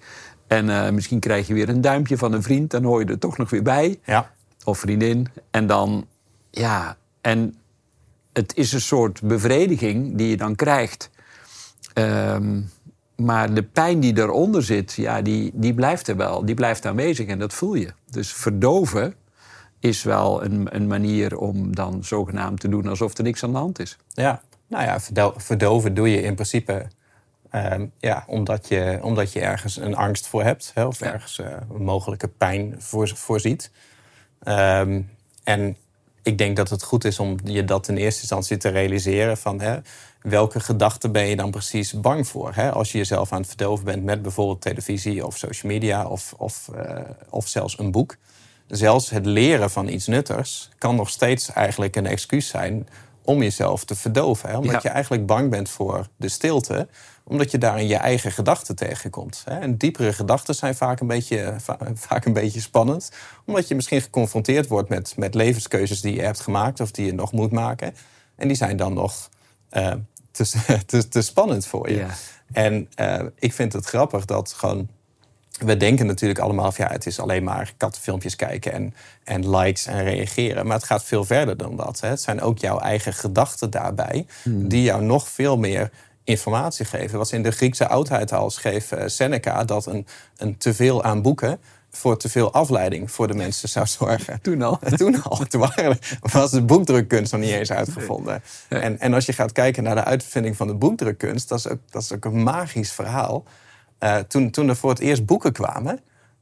en 0.47 0.69
eh, 0.69 0.91
misschien 0.91 1.19
krijg 1.19 1.47
je 1.47 1.53
weer 1.53 1.69
een 1.69 1.81
duimpje 1.81 2.17
van 2.17 2.33
een 2.33 2.43
vriend... 2.43 2.71
dan 2.71 2.83
hoor 2.83 2.99
je 2.99 3.05
er 3.05 3.19
toch 3.19 3.37
nog 3.37 3.49
weer 3.49 3.63
bij 3.63 3.99
Ja, 4.05 4.31
of 4.63 4.77
vriendin. 4.79 5.27
En 5.51 5.67
dan, 5.67 6.07
ja, 6.49 6.97
en 7.21 7.55
het 8.33 8.55
is 8.55 8.73
een 8.73 8.81
soort 8.81 9.21
bevrediging 9.21 10.17
die 10.17 10.27
je 10.27 10.37
dan 10.37 10.55
krijgt. 10.55 11.09
Ehm, 11.93 12.61
maar 13.15 13.53
de 13.53 13.63
pijn 13.63 13.99
die 13.99 14.17
eronder 14.17 14.63
zit, 14.63 14.93
ja, 14.93 15.21
die, 15.21 15.51
die 15.53 15.73
blijft 15.73 16.07
er 16.07 16.15
wel. 16.15 16.45
Die 16.45 16.55
blijft 16.55 16.85
aanwezig 16.85 17.27
en 17.27 17.39
dat 17.39 17.53
voel 17.53 17.73
je. 17.73 17.93
Dus 18.09 18.33
verdoven 18.33 19.15
is 19.79 20.03
wel 20.03 20.43
een, 20.43 20.67
een 20.75 20.87
manier 20.87 21.37
om 21.37 21.75
dan 21.75 22.03
zogenaamd 22.03 22.59
te 22.59 22.69
doen 22.69 22.87
alsof 22.87 23.17
er 23.17 23.23
niks 23.23 23.43
aan 23.43 23.51
de 23.51 23.57
hand 23.57 23.79
is. 23.79 23.97
ja. 24.13 24.41
nou 24.67 24.83
ja, 24.83 24.99
verdo- 24.99 25.33
verdoven 25.37 25.93
doe 25.93 26.09
je 26.09 26.21
in 26.21 26.33
principe 26.33 26.87
ja, 27.99 28.23
omdat, 28.27 28.67
je, 28.67 28.99
omdat 29.01 29.33
je 29.33 29.39
ergens 29.39 29.77
een 29.77 29.95
angst 29.95 30.27
voor 30.27 30.43
hebt. 30.43 30.71
Hè, 30.73 30.85
of 30.85 31.01
ergens 31.01 31.39
eh, 31.39 31.47
een 31.73 31.83
mogelijke 31.83 32.27
pijn 32.27 32.75
voor, 32.77 33.07
voorziet. 33.07 33.71
Ehm, 34.43 35.01
en 35.43 35.77
ik 36.23 36.37
denk 36.37 36.55
dat 36.55 36.69
het 36.69 36.83
goed 36.83 37.03
is 37.05 37.19
om 37.19 37.37
je 37.43 37.63
dat 37.63 37.87
in 37.87 37.97
eerste 37.97 38.19
instantie 38.19 38.57
te 38.57 38.69
realiseren 38.69 39.37
van 39.37 39.61
hè, 39.61 39.77
welke 40.21 40.59
gedachten 40.59 41.11
ben 41.11 41.25
je 41.25 41.35
dan 41.35 41.51
precies 41.51 41.93
bang 41.93 42.27
voor? 42.27 42.51
Hè? 42.53 42.71
Als 42.71 42.91
je 42.91 42.97
jezelf 42.97 43.31
aan 43.31 43.39
het 43.39 43.47
verdoven 43.47 43.85
bent 43.85 44.03
met 44.03 44.21
bijvoorbeeld 44.21 44.61
televisie 44.61 45.25
of 45.25 45.37
social 45.37 45.71
media 45.71 46.07
of, 46.07 46.33
of, 46.37 46.69
eh, 46.75 46.99
of 47.29 47.47
zelfs 47.47 47.79
een 47.79 47.91
boek. 47.91 48.17
Zelfs 48.67 49.09
het 49.09 49.25
leren 49.25 49.69
van 49.69 49.87
iets 49.87 50.07
nuttigs 50.07 50.69
kan 50.77 50.95
nog 50.95 51.09
steeds 51.09 51.51
eigenlijk 51.53 51.95
een 51.95 52.07
excuus 52.07 52.47
zijn 52.47 52.87
om 53.25 53.41
jezelf 53.41 53.83
te 53.85 53.95
verdoven. 53.95 54.49
Hè? 54.49 54.57
Omdat 54.57 54.71
Ja. 54.73 54.79
je 54.83 54.89
eigenlijk 54.89 55.25
bang 55.25 55.49
bent 55.49 55.69
voor 55.69 56.07
de 56.17 56.29
stilte, 56.29 56.87
omdat 57.23 57.51
je 57.51 57.57
daarin 57.57 57.87
je 57.87 57.95
eigen 57.95 58.31
gedachten 58.31 58.75
tegenkomt. 58.75 59.41
Hè? 59.45 59.59
En 59.59 59.77
diepere 59.77 60.13
gedachten 60.13 60.55
zijn 60.55 60.75
vaak 60.75 60.99
een, 60.99 61.07
beetje, 61.07 61.55
va- 61.57 61.77
vaak 61.93 62.25
een 62.25 62.33
beetje 62.33 62.59
spannend, 62.61 63.11
omdat 63.45 63.67
je 63.67 63.75
misschien 63.75 64.01
geconfronteerd 64.01 64.67
wordt 64.67 64.89
met, 64.89 65.13
met 65.17 65.33
levenskeuzes 65.35 66.01
die 66.01 66.15
je 66.15 66.21
hebt 66.21 66.39
gemaakt 66.39 66.79
of 66.79 66.91
die 66.91 67.05
je 67.05 67.13
nog 67.13 67.31
moet 67.31 67.51
maken. 67.51 67.95
En 68.35 68.47
die 68.47 68.57
zijn 68.57 68.77
dan 68.77 68.93
nog 68.93 69.29
eh, 69.69 69.93
te, 70.31 70.51
te, 70.85 71.07
te 71.07 71.21
spannend 71.21 71.65
voor 71.65 71.89
je. 71.89 71.95
Ja. 71.97 72.09
En 72.51 72.89
eh, 72.95 73.21
ik 73.35 73.53
vind 73.53 73.73
het 73.73 73.85
grappig 73.85 74.25
dat 74.25 74.53
gewoon 74.53 74.87
we 75.59 75.77
denken 75.77 76.05
natuurlijk 76.05 76.39
allemaal 76.39 76.71
van 76.71 76.85
ja, 76.85 76.91
het 76.91 77.05
is 77.05 77.19
alleen 77.19 77.43
maar 77.43 77.73
kattenfilmpjes 77.77 78.35
kijken 78.35 78.71
en, 78.71 78.93
en 79.23 79.57
likes 79.57 79.85
en 79.85 80.03
reageren. 80.03 80.65
Maar 80.65 80.75
het 80.75 80.85
gaat 80.85 81.03
veel 81.03 81.23
verder 81.23 81.57
dan 81.57 81.75
dat. 81.75 81.99
Hè. 81.99 82.07
Het 82.07 82.21
zijn 82.21 82.41
ook 82.41 82.57
jouw 82.57 82.79
eigen 82.79 83.13
gedachten 83.13 83.69
daarbij, 83.69 84.25
die 84.43 84.83
jou 84.83 85.03
nog 85.03 85.27
veel 85.27 85.57
meer 85.57 85.91
informatie 86.23 86.85
geven. 86.85 87.17
Wat 87.17 87.31
in 87.31 87.43
de 87.43 87.51
Griekse 87.51 87.87
oudheid 87.87 88.33
al 88.33 88.49
schreef 88.49 88.91
eh, 88.91 89.07
Seneca, 89.07 89.63
dat 89.63 89.85
een, 89.85 90.07
een 90.37 90.57
teveel 90.57 91.03
aan 91.03 91.21
boeken 91.21 91.59
voor 91.91 92.17
te 92.17 92.29
veel 92.29 92.53
afleiding 92.53 93.11
voor 93.11 93.27
de 93.27 93.33
mensen 93.33 93.69
zou 93.69 93.85
zorgen. 93.85 94.39
Toen 94.41 94.61
al. 94.61 94.79
Toen 94.97 95.23
al. 95.23 95.37
Toen 95.37 95.61
waren, 95.61 95.99
was 96.21 96.51
de 96.51 96.61
boekdrukkunst 96.61 97.31
nog 97.31 97.41
niet 97.41 97.51
eens 97.51 97.71
uitgevonden. 97.71 98.43
En, 98.67 98.99
en 98.99 99.13
als 99.13 99.25
je 99.25 99.33
gaat 99.33 99.51
kijken 99.51 99.83
naar 99.83 99.95
de 99.95 100.03
uitvinding 100.03 100.55
van 100.55 100.67
de 100.67 100.73
boekdrukkunst, 100.73 101.49
dat 101.49 101.59
is 101.59 101.67
ook, 101.67 101.79
dat 101.89 102.01
is 102.01 102.13
ook 102.13 102.25
een 102.25 102.43
magisch 102.43 102.91
verhaal. 102.91 103.43
Uh, 103.99 104.17
toen, 104.17 104.51
toen 104.51 104.69
er 104.69 104.75
voor 104.75 104.89
het 104.89 104.99
eerst 104.99 105.25
boeken 105.25 105.51
kwamen, 105.51 105.99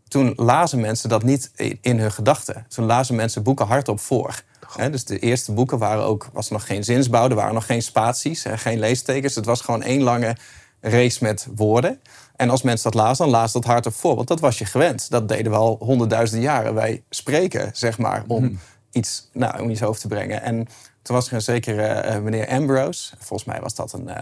toen 0.07 0.33
lazen 0.36 0.79
mensen 0.79 1.10
dat 1.10 1.24
niet 1.24 1.51
in 1.81 2.00
hun 2.00 2.12
gedachten. 2.12 2.65
Toen 2.69 2.86
lazen 2.86 3.15
mensen 3.15 3.43
boeken 3.43 3.65
hardop 3.65 4.00
voor. 4.00 4.41
He, 4.75 4.89
dus 4.89 5.05
de 5.05 5.19
eerste 5.19 5.51
boeken 5.51 5.77
waren 5.77 6.03
ook, 6.03 6.29
was 6.33 6.50
nog 6.50 6.65
geen 6.65 6.83
zinsbouw, 6.83 7.29
er 7.29 7.36
waren 7.36 7.53
nog 7.53 7.65
geen 7.65 7.81
spaties, 7.81 8.45
geen 8.55 8.79
leestekens. 8.79 9.36
Het 9.36 9.45
was 9.45 9.62
gewoon 9.62 9.81
één 9.81 10.01
lange 10.01 10.36
race 10.81 11.24
met 11.24 11.48
woorden. 11.55 12.00
En 12.36 12.50
als 12.50 12.62
mensen 12.62 12.91
dat 12.91 13.01
lazen, 13.01 13.25
dan 13.25 13.33
lazen 13.33 13.62
dat 13.62 13.72
hardop 13.72 13.93
voor. 13.93 14.15
Want 14.15 14.27
dat 14.27 14.39
was 14.39 14.57
je 14.57 14.65
gewend. 14.65 15.10
Dat 15.10 15.27
deden 15.27 15.51
we 15.51 15.57
al 15.57 15.77
honderdduizenden 15.79 16.45
jaren. 16.45 16.74
Wij 16.74 17.03
spreken, 17.10 17.69
zeg 17.74 17.98
maar, 17.98 18.24
om, 18.27 18.43
hmm. 18.43 18.60
iets, 18.91 19.29
nou, 19.33 19.62
om 19.62 19.69
iets 19.69 19.79
hoofd 19.79 20.01
te 20.01 20.07
brengen. 20.07 20.41
En 20.41 20.67
toen 21.01 21.15
was 21.15 21.27
er 21.27 21.33
een 21.33 21.41
zekere 21.41 22.05
uh, 22.05 22.17
meneer 22.17 22.48
Ambrose. 22.48 23.15
Volgens 23.19 23.50
mij 23.50 23.62
was 23.62 23.75
dat 23.75 23.93
een, 23.93 24.07
uh, 24.07 24.15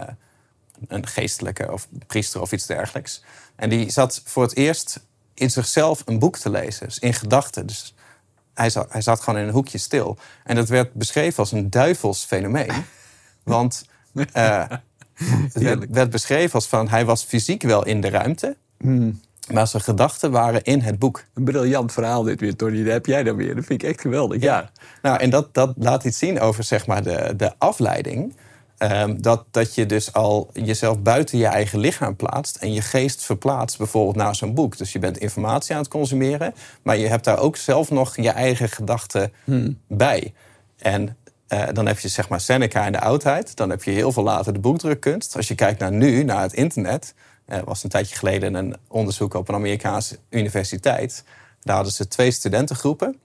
een 0.88 1.06
geestelijke 1.06 1.72
of 1.72 1.88
priester 2.06 2.40
of 2.40 2.52
iets 2.52 2.66
dergelijks. 2.66 3.24
En 3.56 3.68
die 3.68 3.90
zat 3.90 4.22
voor 4.24 4.42
het 4.42 4.56
eerst 4.56 5.00
in 5.34 5.50
zichzelf 5.50 6.02
een 6.04 6.18
boek 6.18 6.36
te 6.36 6.50
lezen. 6.50 6.86
Dus 6.86 6.98
in 6.98 7.14
gedachten. 7.14 7.66
Dus 7.66 7.94
hij 8.54 8.70
zat, 8.70 8.92
hij 8.92 9.00
zat 9.00 9.20
gewoon 9.20 9.40
in 9.40 9.46
een 9.46 9.52
hoekje 9.52 9.78
stil. 9.78 10.18
En 10.44 10.56
dat 10.56 10.68
werd 10.68 10.92
beschreven 10.92 11.38
als 11.38 11.52
een 11.52 11.70
duivels 11.70 12.24
fenomeen. 12.24 12.72
Want 13.42 13.84
uh, 14.14 14.64
het 15.18 15.52
werd, 15.52 15.86
werd, 15.90 16.10
beschreven 16.10 16.54
als 16.54 16.66
van 16.66 16.88
hij 16.88 17.04
was 17.04 17.24
fysiek 17.24 17.62
wel 17.62 17.86
in 17.86 18.00
de 18.00 18.08
ruimte. 18.08 18.56
Hmm. 18.78 19.20
Maar 19.50 19.66
zijn 19.66 19.82
gedachten 19.82 20.30
waren 20.30 20.62
in 20.62 20.80
het 20.80 20.98
boek. 20.98 21.24
Een 21.34 21.44
briljant 21.44 21.92
verhaal 21.92 22.22
dit 22.22 22.40
weer, 22.40 22.56
Tony. 22.56 22.82
Dat 22.82 22.92
heb 22.92 23.06
jij 23.06 23.22
dan 23.22 23.36
weer. 23.36 23.54
Dat 23.54 23.64
vind 23.64 23.82
ik 23.82 23.88
echt 23.88 24.00
geweldig. 24.00 24.42
Ja. 24.42 24.70
Nou, 25.02 25.18
en 25.18 25.30
dat, 25.30 25.54
dat 25.54 25.72
laat 25.76 26.04
iets 26.04 26.18
zien 26.18 26.40
over 26.40 26.64
zeg 26.64 26.86
maar, 26.86 27.02
de, 27.02 27.34
de 27.36 27.52
afleiding. 27.58 28.34
Um, 28.82 29.22
dat, 29.22 29.44
dat 29.50 29.74
je 29.74 29.86
dus 29.86 30.12
al 30.12 30.50
jezelf 30.52 30.98
buiten 30.98 31.38
je 31.38 31.46
eigen 31.46 31.78
lichaam 31.78 32.16
plaatst 32.16 32.56
en 32.56 32.72
je 32.72 32.80
geest 32.80 33.22
verplaatst 33.22 33.78
bijvoorbeeld 33.78 34.16
naar 34.16 34.34
zo'n 34.34 34.54
boek. 34.54 34.78
Dus 34.78 34.92
je 34.92 34.98
bent 34.98 35.18
informatie 35.18 35.74
aan 35.74 35.80
het 35.80 35.90
consumeren, 35.90 36.54
maar 36.82 36.96
je 36.96 37.06
hebt 37.06 37.24
daar 37.24 37.38
ook 37.38 37.56
zelf 37.56 37.90
nog 37.90 38.16
je 38.16 38.30
eigen 38.30 38.68
gedachten 38.68 39.32
hmm. 39.44 39.78
bij. 39.86 40.32
En 40.78 41.16
uh, 41.48 41.64
dan 41.72 41.86
heb 41.86 41.98
je 41.98 42.08
zeg 42.08 42.28
maar 42.28 42.40
Seneca 42.40 42.86
in 42.86 42.92
de 42.92 43.00
oudheid, 43.00 43.56
dan 43.56 43.70
heb 43.70 43.82
je 43.82 43.90
heel 43.90 44.12
veel 44.12 44.22
later 44.22 44.52
de 44.52 44.58
boekdrukkunst. 44.58 45.36
Als 45.36 45.48
je 45.48 45.54
kijkt 45.54 45.80
naar 45.80 45.92
nu, 45.92 46.22
naar 46.22 46.42
het 46.42 46.52
internet, 46.52 47.14
er 47.46 47.58
uh, 47.58 47.64
was 47.64 47.82
een 47.82 47.90
tijdje 47.90 48.16
geleden 48.16 48.54
een 48.54 48.76
onderzoek 48.88 49.34
op 49.34 49.48
een 49.48 49.54
Amerikaanse 49.54 50.18
universiteit. 50.30 51.24
Daar 51.60 51.74
hadden 51.74 51.92
ze 51.92 52.08
twee 52.08 52.30
studentengroepen 52.30 53.16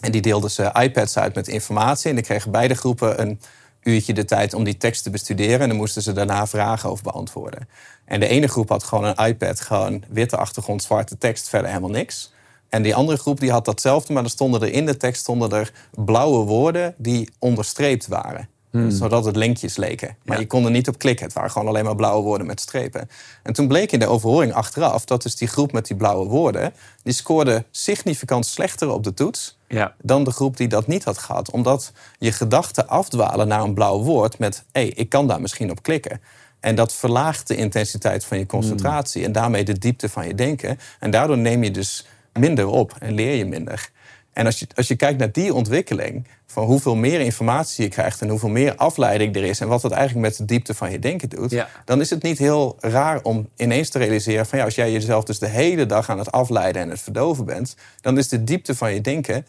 en 0.00 0.12
die 0.12 0.22
deelden 0.22 0.50
ze 0.50 0.72
iPads 0.80 1.18
uit 1.18 1.34
met 1.34 1.48
informatie 1.48 2.08
en 2.08 2.14
dan 2.14 2.24
kregen 2.24 2.50
beide 2.50 2.74
groepen 2.74 3.20
een 3.20 3.40
uurtje 3.86 4.12
de 4.12 4.24
tijd 4.24 4.54
om 4.54 4.64
die 4.64 4.76
tekst 4.76 5.02
te 5.02 5.10
bestuderen. 5.10 5.60
En 5.60 5.68
dan 5.68 5.76
moesten 5.76 6.02
ze 6.02 6.12
daarna 6.12 6.46
vragen 6.46 6.90
over 6.90 7.04
beantwoorden. 7.04 7.68
En 8.04 8.20
de 8.20 8.28
ene 8.28 8.48
groep 8.48 8.68
had 8.68 8.84
gewoon 8.84 9.04
een 9.04 9.26
iPad, 9.26 9.60
gewoon 9.60 10.04
witte 10.08 10.36
achtergrond, 10.36 10.82
zwarte 10.82 11.18
tekst, 11.18 11.48
verder 11.48 11.68
helemaal 11.68 11.90
niks. 11.90 12.34
En 12.68 12.82
die 12.82 12.94
andere 12.94 13.18
groep 13.18 13.40
die 13.40 13.50
had 13.50 13.64
datzelfde, 13.64 14.12
maar 14.12 14.24
er 14.24 14.30
stonden 14.30 14.60
er 14.60 14.72
in 14.72 14.86
de 14.86 14.96
tekst 14.96 15.20
stonden 15.20 15.50
er 15.50 15.72
blauwe 15.94 16.44
woorden 16.44 16.94
die 16.98 17.30
onderstreept 17.38 18.06
waren. 18.06 18.48
Hmm. 18.70 18.90
Zodat 18.90 19.24
het 19.24 19.36
linkjes 19.36 19.76
leken. 19.76 20.16
Maar 20.24 20.38
je 20.38 20.46
kon 20.46 20.64
er 20.64 20.70
niet 20.70 20.88
op 20.88 20.98
klikken. 20.98 21.24
Het 21.24 21.34
waren 21.34 21.50
gewoon 21.50 21.68
alleen 21.68 21.84
maar 21.84 21.94
blauwe 21.94 22.22
woorden 22.22 22.46
met 22.46 22.60
strepen. 22.60 23.08
En 23.42 23.52
toen 23.52 23.68
bleek 23.68 23.92
in 23.92 23.98
de 23.98 24.06
overhoring 24.06 24.52
achteraf 24.52 25.04
dat 25.04 25.22
dus 25.22 25.36
die 25.36 25.48
groep 25.48 25.72
met 25.72 25.86
die 25.86 25.96
blauwe 25.96 26.26
woorden... 26.26 26.72
die 27.02 27.12
scoorde 27.12 27.64
significant 27.70 28.46
slechter 28.46 28.90
op 28.90 29.04
de 29.04 29.14
toets... 29.14 29.54
Ja. 29.68 29.94
dan 30.02 30.24
de 30.24 30.30
groep 30.30 30.56
die 30.56 30.68
dat 30.68 30.86
niet 30.86 31.04
had 31.04 31.18
gehad. 31.18 31.50
Omdat 31.50 31.92
je 32.18 32.32
gedachten 32.32 32.88
afdwalen 32.88 33.48
naar 33.48 33.62
een 33.62 33.74
blauw 33.74 34.02
woord 34.02 34.38
met... 34.38 34.64
hé, 34.72 34.80
hey, 34.80 34.88
ik 34.88 35.08
kan 35.08 35.26
daar 35.26 35.40
misschien 35.40 35.70
op 35.70 35.82
klikken. 35.82 36.20
En 36.60 36.74
dat 36.74 36.94
verlaagt 36.94 37.48
de 37.48 37.56
intensiteit 37.56 38.24
van 38.24 38.38
je 38.38 38.46
concentratie... 38.46 39.24
en 39.24 39.32
daarmee 39.32 39.64
de 39.64 39.78
diepte 39.78 40.08
van 40.08 40.26
je 40.26 40.34
denken. 40.34 40.78
En 41.00 41.10
daardoor 41.10 41.38
neem 41.38 41.62
je 41.62 41.70
dus 41.70 42.06
minder 42.32 42.66
op 42.66 42.94
en 43.00 43.14
leer 43.14 43.34
je 43.34 43.46
minder. 43.46 43.90
En 44.36 44.46
als 44.46 44.58
je, 44.58 44.66
als 44.74 44.88
je 44.88 44.96
kijkt 44.96 45.18
naar 45.18 45.32
die 45.32 45.54
ontwikkeling, 45.54 46.26
van 46.46 46.64
hoeveel 46.64 46.94
meer 46.94 47.20
informatie 47.20 47.84
je 47.84 47.90
krijgt 47.90 48.20
en 48.20 48.28
hoeveel 48.28 48.48
meer 48.48 48.74
afleiding 48.74 49.36
er 49.36 49.44
is 49.44 49.60
en 49.60 49.68
wat 49.68 49.82
dat 49.82 49.92
eigenlijk 49.92 50.26
met 50.26 50.36
de 50.36 50.44
diepte 50.44 50.74
van 50.74 50.90
je 50.90 50.98
denken 50.98 51.28
doet, 51.28 51.64
dan 51.84 52.00
is 52.00 52.10
het 52.10 52.22
niet 52.22 52.38
heel 52.38 52.76
raar 52.80 53.22
om 53.22 53.48
ineens 53.56 53.90
te 53.90 53.98
realiseren 53.98 54.46
van 54.46 54.58
ja, 54.58 54.64
als 54.64 54.74
jij 54.74 54.92
jezelf 54.92 55.24
dus 55.24 55.38
de 55.38 55.46
hele 55.46 55.86
dag 55.86 56.10
aan 56.10 56.18
het 56.18 56.32
afleiden 56.32 56.82
en 56.82 56.90
het 56.90 57.00
verdoven 57.00 57.44
bent, 57.44 57.76
dan 58.00 58.18
is 58.18 58.28
de 58.28 58.44
diepte 58.44 58.74
van 58.74 58.94
je 58.94 59.00
denken 59.00 59.46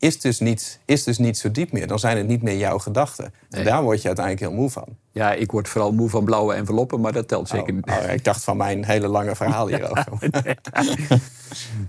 is 0.00 0.20
dus, 0.20 0.40
niet, 0.40 0.80
is 0.84 1.04
dus 1.04 1.18
niet 1.18 1.38
zo 1.38 1.50
diep 1.50 1.72
meer. 1.72 1.86
Dan 1.86 1.98
zijn 1.98 2.16
het 2.16 2.26
niet 2.26 2.42
meer 2.42 2.56
jouw 2.56 2.78
gedachten. 2.78 3.32
En 3.50 3.64
daar 3.64 3.82
word 3.82 4.00
je 4.02 4.06
uiteindelijk 4.06 4.46
heel 4.46 4.56
moe 4.60 4.70
van. 4.70 4.86
Ja, 5.10 5.32
ik 5.32 5.50
word 5.50 5.68
vooral 5.68 5.92
moe 5.92 6.08
van 6.08 6.24
blauwe 6.24 6.54
enveloppen, 6.54 7.00
maar 7.00 7.12
dat 7.12 7.28
telt 7.28 7.48
zeker 7.48 7.68
oh, 7.68 7.74
niet. 7.74 7.86
Oh, 7.88 8.12
ik 8.12 8.24
dacht 8.24 8.44
van 8.44 8.56
mijn 8.56 8.84
hele 8.84 9.08
lange 9.08 9.36
verhaal 9.36 9.66
hierover. 9.72 10.18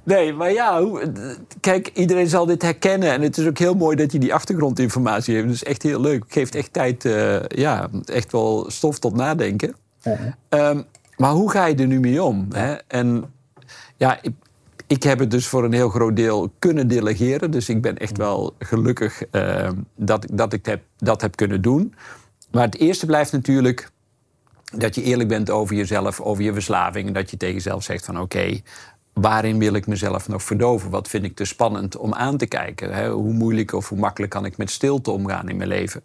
nee, 0.03 0.33
maar 0.33 0.51
ja, 0.51 0.83
kijk, 1.59 1.91
iedereen 1.93 2.27
zal 2.27 2.45
dit 2.45 2.61
herkennen. 2.61 3.11
En 3.11 3.21
het 3.21 3.37
is 3.37 3.47
ook 3.47 3.57
heel 3.57 3.73
mooi 3.73 3.95
dat 3.95 4.11
je 4.11 4.19
die 4.19 4.33
achtergrondinformatie 4.33 5.35
heeft. 5.35 5.47
Dus 5.47 5.63
echt 5.63 5.83
heel 5.83 6.01
leuk. 6.01 6.23
Geeft 6.27 6.55
echt 6.55 6.73
tijd, 6.73 7.05
uh, 7.05 7.39
ja, 7.47 7.89
echt 8.05 8.31
wel 8.31 8.65
stof 8.67 8.99
tot 8.99 9.15
nadenken. 9.15 9.75
Um, 10.49 10.85
maar 11.17 11.31
hoe 11.31 11.51
ga 11.51 11.65
je 11.65 11.75
er 11.75 11.87
nu 11.87 11.99
mee 11.99 12.23
om? 12.23 12.47
Hè? 12.51 12.73
En 12.87 13.33
ja, 13.97 14.19
ik, 14.21 14.33
ik 14.91 15.03
heb 15.03 15.19
het 15.19 15.31
dus 15.31 15.47
voor 15.47 15.63
een 15.63 15.73
heel 15.73 15.89
groot 15.89 16.15
deel 16.15 16.51
kunnen 16.59 16.87
delegeren. 16.87 17.51
Dus 17.51 17.69
ik 17.69 17.81
ben 17.81 17.97
echt 17.97 18.17
wel 18.17 18.55
gelukkig 18.59 19.21
uh, 19.31 19.69
dat, 19.95 20.27
dat 20.31 20.53
ik 20.53 20.65
heb, 20.65 20.81
dat 20.97 21.21
heb 21.21 21.35
kunnen 21.35 21.61
doen. 21.61 21.93
Maar 22.51 22.63
het 22.63 22.77
eerste 22.77 23.05
blijft 23.05 23.31
natuurlijk 23.31 23.89
dat 24.77 24.95
je 24.95 25.03
eerlijk 25.03 25.29
bent 25.29 25.49
over 25.49 25.75
jezelf, 25.75 26.19
over 26.19 26.43
je 26.43 26.53
verslaving. 26.53 27.11
Dat 27.11 27.31
je 27.31 27.37
tegen 27.37 27.55
jezelf 27.55 27.83
zegt 27.83 28.05
van 28.05 28.19
oké, 28.19 28.59
waarin 29.13 29.59
wil 29.59 29.73
ik 29.73 29.87
mezelf 29.87 30.27
nog 30.27 30.43
verdoven? 30.43 30.89
Wat 30.89 31.07
vind 31.07 31.23
ik 31.23 31.35
te 31.35 31.45
spannend 31.45 31.97
om 31.97 32.13
aan 32.13 32.37
te 32.37 32.45
kijken? 32.45 32.93
Hè? 32.93 33.09
Hoe 33.09 33.33
moeilijk 33.33 33.73
of 33.73 33.89
hoe 33.89 33.99
makkelijk 33.99 34.31
kan 34.31 34.45
ik 34.45 34.57
met 34.57 34.71
stilte 34.71 35.11
omgaan 35.11 35.49
in 35.49 35.57
mijn 35.57 35.69
leven? 35.69 36.03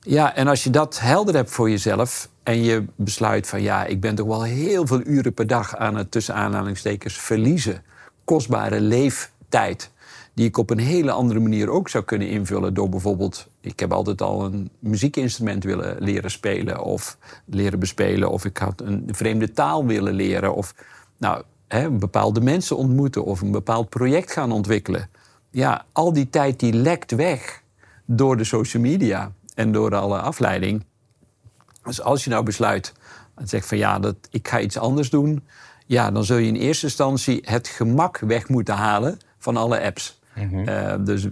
Ja, 0.00 0.34
en 0.34 0.46
als 0.46 0.64
je 0.64 0.70
dat 0.70 1.00
helder 1.00 1.34
hebt 1.34 1.50
voor 1.50 1.70
jezelf 1.70 2.28
en 2.42 2.62
je 2.62 2.84
besluit 2.96 3.46
van 3.46 3.62
ja, 3.62 3.84
ik 3.84 4.00
ben 4.00 4.14
toch 4.14 4.26
wel 4.26 4.42
heel 4.42 4.86
veel 4.86 5.00
uren 5.04 5.34
per 5.34 5.46
dag 5.46 5.76
aan 5.76 5.96
het 5.96 6.10
tussen 6.10 6.34
aanhalingstekens 6.34 7.14
verliezen. 7.14 7.82
Kostbare 8.24 8.80
leeftijd. 8.80 9.90
Die 10.34 10.46
ik 10.46 10.56
op 10.56 10.70
een 10.70 10.78
hele 10.78 11.10
andere 11.10 11.40
manier 11.40 11.70
ook 11.70 11.88
zou 11.88 12.04
kunnen 12.04 12.28
invullen 12.28 12.74
door 12.74 12.88
bijvoorbeeld, 12.88 13.48
ik 13.60 13.80
heb 13.80 13.92
altijd 13.92 14.22
al 14.22 14.44
een 14.44 14.70
muziekinstrument 14.78 15.64
willen 15.64 15.96
leren 15.98 16.30
spelen 16.30 16.82
of 16.82 17.18
leren 17.44 17.78
bespelen, 17.78 18.30
of 18.30 18.44
ik 18.44 18.56
had 18.56 18.80
een 18.80 19.08
vreemde 19.12 19.52
taal 19.52 19.86
willen 19.86 20.14
leren, 20.14 20.54
of 20.54 20.74
nou, 21.16 21.42
hè, 21.68 21.90
bepaalde 21.90 22.40
mensen 22.40 22.76
ontmoeten 22.76 23.24
of 23.24 23.40
een 23.40 23.50
bepaald 23.50 23.88
project 23.88 24.32
gaan 24.32 24.52
ontwikkelen. 24.52 25.10
Ja, 25.50 25.84
al 25.92 26.12
die 26.12 26.30
tijd 26.30 26.60
die 26.60 26.72
lekt 26.72 27.10
weg 27.10 27.62
door 28.04 28.36
de 28.36 28.44
social 28.44 28.82
media 28.82 29.32
en 29.58 29.72
door 29.72 29.94
alle 29.94 30.18
afleiding. 30.18 30.84
Dus 31.82 32.02
als 32.02 32.24
je 32.24 32.30
nou 32.30 32.44
besluit 32.44 32.92
en 33.34 33.48
zegt 33.48 33.66
van 33.66 33.78
ja, 33.78 33.98
dat, 33.98 34.16
ik 34.30 34.48
ga 34.48 34.60
iets 34.60 34.78
anders 34.78 35.10
doen, 35.10 35.46
ja, 35.86 36.10
dan 36.10 36.24
zul 36.24 36.36
je 36.36 36.46
in 36.46 36.56
eerste 36.56 36.86
instantie 36.86 37.42
het 37.44 37.68
gemak 37.68 38.18
weg 38.18 38.48
moeten 38.48 38.74
halen 38.74 39.18
van 39.38 39.56
alle 39.56 39.82
apps. 39.82 40.20
Mhm. 40.34 40.68
Eh, 40.68 40.94
dus 41.00 41.26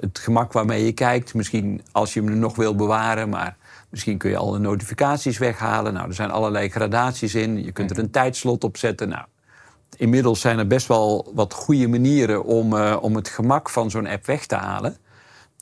het 0.00 0.18
gemak 0.18 0.52
waarmee 0.52 0.84
je 0.84 0.92
kijkt, 0.92 1.34
misschien 1.34 1.82
als 1.92 2.14
je 2.14 2.22
hem 2.22 2.38
nog 2.38 2.56
wil 2.56 2.74
bewaren, 2.74 3.28
maar 3.28 3.56
misschien 3.88 4.18
kun 4.18 4.30
je 4.30 4.36
alle 4.36 4.58
notificaties 4.58 5.38
weghalen. 5.38 5.92
Nou, 5.92 6.08
er 6.08 6.14
zijn 6.14 6.30
allerlei 6.30 6.68
gradaties 6.68 7.34
in. 7.34 7.64
Je 7.64 7.72
kunt 7.72 7.90
er 7.90 7.98
een 7.98 8.10
tijdslot 8.10 8.64
op 8.64 8.76
zetten. 8.76 9.08
Nou, 9.08 9.24
inmiddels 9.96 10.40
zijn 10.40 10.58
er 10.58 10.66
best 10.66 10.86
wel 10.86 11.32
wat 11.34 11.52
goede 11.52 11.88
manieren 11.88 12.44
om, 12.44 12.74
uh, 12.74 12.96
om 13.00 13.16
het 13.16 13.28
gemak 13.28 13.70
van 13.70 13.90
zo'n 13.90 14.06
app 14.06 14.26
weg 14.26 14.46
te 14.46 14.54
halen. 14.54 14.96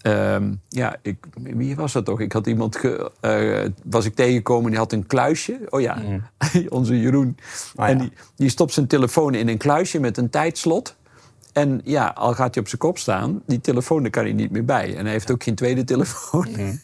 Ehm, 0.02 0.52
ja, 0.68 0.96
ik, 1.02 1.16
wie 1.34 1.76
was 1.76 1.92
dat 1.92 2.04
toch? 2.04 2.20
Ik 2.20 2.32
had 2.32 2.46
iemand 2.46 2.76
ge, 2.76 3.10
uh, 3.22 3.70
was 3.84 4.04
ik 4.04 4.14
tegengekomen 4.14 4.70
die 4.70 4.78
had 4.78 4.92
een 4.92 5.06
kluisje. 5.06 5.60
Oh 5.68 5.80
ja, 5.80 5.94
mm. 5.94 6.22
onze 6.68 7.00
Jeroen. 7.00 7.36
Oh 7.76 7.88
en 7.88 7.98
die, 7.98 8.12
die 8.36 8.48
stopt 8.48 8.72
zijn 8.72 8.86
telefoon 8.86 9.34
in 9.34 9.48
een 9.48 9.58
kluisje 9.58 10.00
met 10.00 10.16
een 10.16 10.30
tijdslot. 10.30 10.96
En 11.52 11.80
ja, 11.84 12.06
al 12.06 12.34
gaat 12.34 12.54
hij 12.54 12.62
op 12.62 12.68
zijn 12.68 12.80
kop 12.80 12.98
staan, 12.98 13.42
die 13.46 13.60
telefoon 13.60 14.02
daar 14.02 14.10
kan 14.10 14.22
hij 14.22 14.32
niet 14.32 14.50
meer 14.50 14.64
bij. 14.64 14.96
En 14.96 15.02
hij 15.02 15.12
heeft 15.12 15.30
ook 15.30 15.42
geen 15.42 15.54
tweede 15.54 15.84
telefoon. 15.84 16.46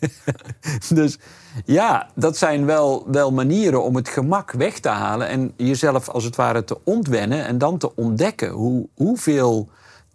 dus 0.88 1.18
ja, 1.64 2.11
dat 2.14 2.37
zijn 2.37 2.64
wel, 2.66 3.06
wel 3.11 3.33
manieren 3.33 3.83
om 3.83 3.97
het 3.97 4.09
gemak 4.09 4.52
weg 4.52 4.78
te 4.78 4.88
halen 4.88 5.28
en 5.28 5.52
jezelf 5.56 6.09
als 6.09 6.25
het 6.25 6.37
ware 6.37 6.64
te 6.64 6.78
ontwennen 6.85 7.47
en 7.47 7.59
dan 7.59 7.78
te 7.78 7.97
ontdekken 7.97 8.50
hoe, 8.50 8.88
hoeveel 8.94 9.68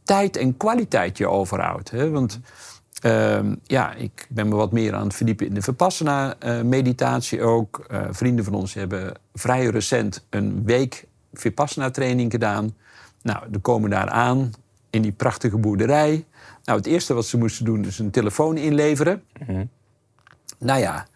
tijd 0.03 0.37
en 0.37 0.57
kwaliteit 0.57 1.17
je 1.17 1.27
overhoudt. 1.27 1.91
Hè? 1.91 2.09
Want 2.09 2.39
Ehm, 3.01 3.55
ja, 3.63 3.93
ik 3.93 4.27
ben 4.29 4.47
me 4.47 4.55
wat 4.55 4.71
meer 4.71 4.93
aan 4.93 5.03
het 5.03 5.15
verdiepen 5.15 5.47
in 5.47 5.53
de 5.53 5.61
Vipassana-meditatie 5.61 7.41
ook. 7.41 7.85
Uh, 7.91 8.07
vrienden 8.11 8.45
van 8.45 8.53
ons 8.53 8.73
hebben 8.73 9.13
vrij 9.33 9.65
recent 9.65 10.25
een 10.29 10.63
week 10.63 11.07
Vipassana-training 11.33 12.31
gedaan. 12.31 12.75
Nou, 13.21 13.45
we 13.51 13.59
komen 13.59 13.89
daar 13.89 14.09
aan 14.09 14.51
in 14.89 15.01
die 15.01 15.11
prachtige 15.11 15.57
boerderij. 15.57 16.25
Nou, 16.63 16.77
het 16.77 16.87
eerste 16.87 17.13
wat 17.13 17.25
ze 17.25 17.37
moesten 17.37 17.65
doen 17.65 17.85
is 17.85 17.99
een 17.99 18.11
telefoon 18.11 18.57
inleveren. 18.57 19.23
Mhm. 19.45 19.65
Nou 20.57 20.79
ja, 20.79 21.07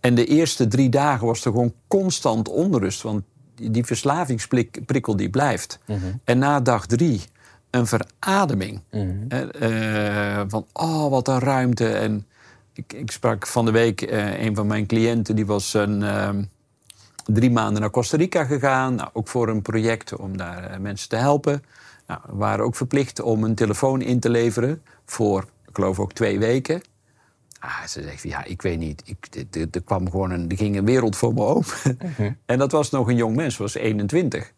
en 0.00 0.14
de 0.14 0.26
eerste 0.26 0.68
drie 0.68 0.88
dagen 0.88 1.26
was 1.26 1.44
er 1.44 1.52
gewoon 1.52 1.74
constant 1.86 2.48
onrust. 2.48 3.02
Want 3.02 3.22
die 3.54 3.84
verslavingsprikkel 3.84 5.16
die 5.16 5.30
blijft. 5.30 5.78
Mhm. 5.86 5.98
En 6.24 6.38
na 6.38 6.60
dag 6.60 6.86
drie 6.86 7.22
een 7.70 7.86
verademing. 7.86 8.80
Mm 8.90 9.26
van, 10.48 10.66
oh, 10.72 11.10
wat 11.10 11.28
een 11.28 11.38
ruimte. 11.38 11.88
En 11.88 12.26
ik, 12.72 12.92
ik 12.92 13.10
sprak 13.10 13.46
van 13.46 13.64
de 13.64 13.70
week 13.70 14.10
uh, 14.10 14.40
een 14.40 14.54
van 14.54 14.66
mijn 14.66 14.86
cliënten, 14.86 15.36
die 15.36 15.46
was 15.46 15.74
een, 15.74 16.02
ehm, 16.02 16.42
drie 17.24 17.50
maanden 17.50 17.80
naar 17.80 17.90
Costa 17.90 18.16
Rica 18.16 18.44
gegaan. 18.44 18.94
Nou, 18.94 19.10
ook 19.12 19.28
voor 19.28 19.48
een 19.48 19.62
project 19.62 20.16
om 20.16 20.36
daar 20.36 20.80
mensen 20.80 21.08
te 21.08 21.16
helpen. 21.16 21.62
Nou, 22.06 22.20
we 22.26 22.36
waren 22.36 22.64
ook 22.64 22.76
verplicht 22.76 23.20
om 23.20 23.44
een 23.44 23.54
telefoon 23.54 24.00
in 24.00 24.20
te 24.20 24.30
leveren 24.30 24.82
voor, 25.04 25.42
ik 25.42 25.74
geloof 25.74 25.98
ook 25.98 26.12
twee 26.12 26.38
weken. 26.38 26.82
Ah, 27.60 27.84
ze 27.86 28.02
zegt, 28.02 28.22
ja, 28.22 28.44
ik 28.44 28.62
weet 28.62 28.78
niet. 28.78 29.02
Ik, 29.04 29.46
er, 29.74 29.82
kwam 29.82 30.10
gewoon 30.10 30.30
een, 30.30 30.48
er 30.48 30.56
ging 30.56 30.76
een 30.76 30.84
wereld 30.84 31.16
voor 31.16 31.34
me 31.34 31.42
open. 31.44 31.98
Mhm. 31.98 32.32
en 32.46 32.58
dat 32.58 32.72
was 32.72 32.90
nog 32.90 33.08
een 33.08 33.16
jong 33.16 33.36
mens, 33.36 33.56
was 33.56 33.74
21. 33.74 34.52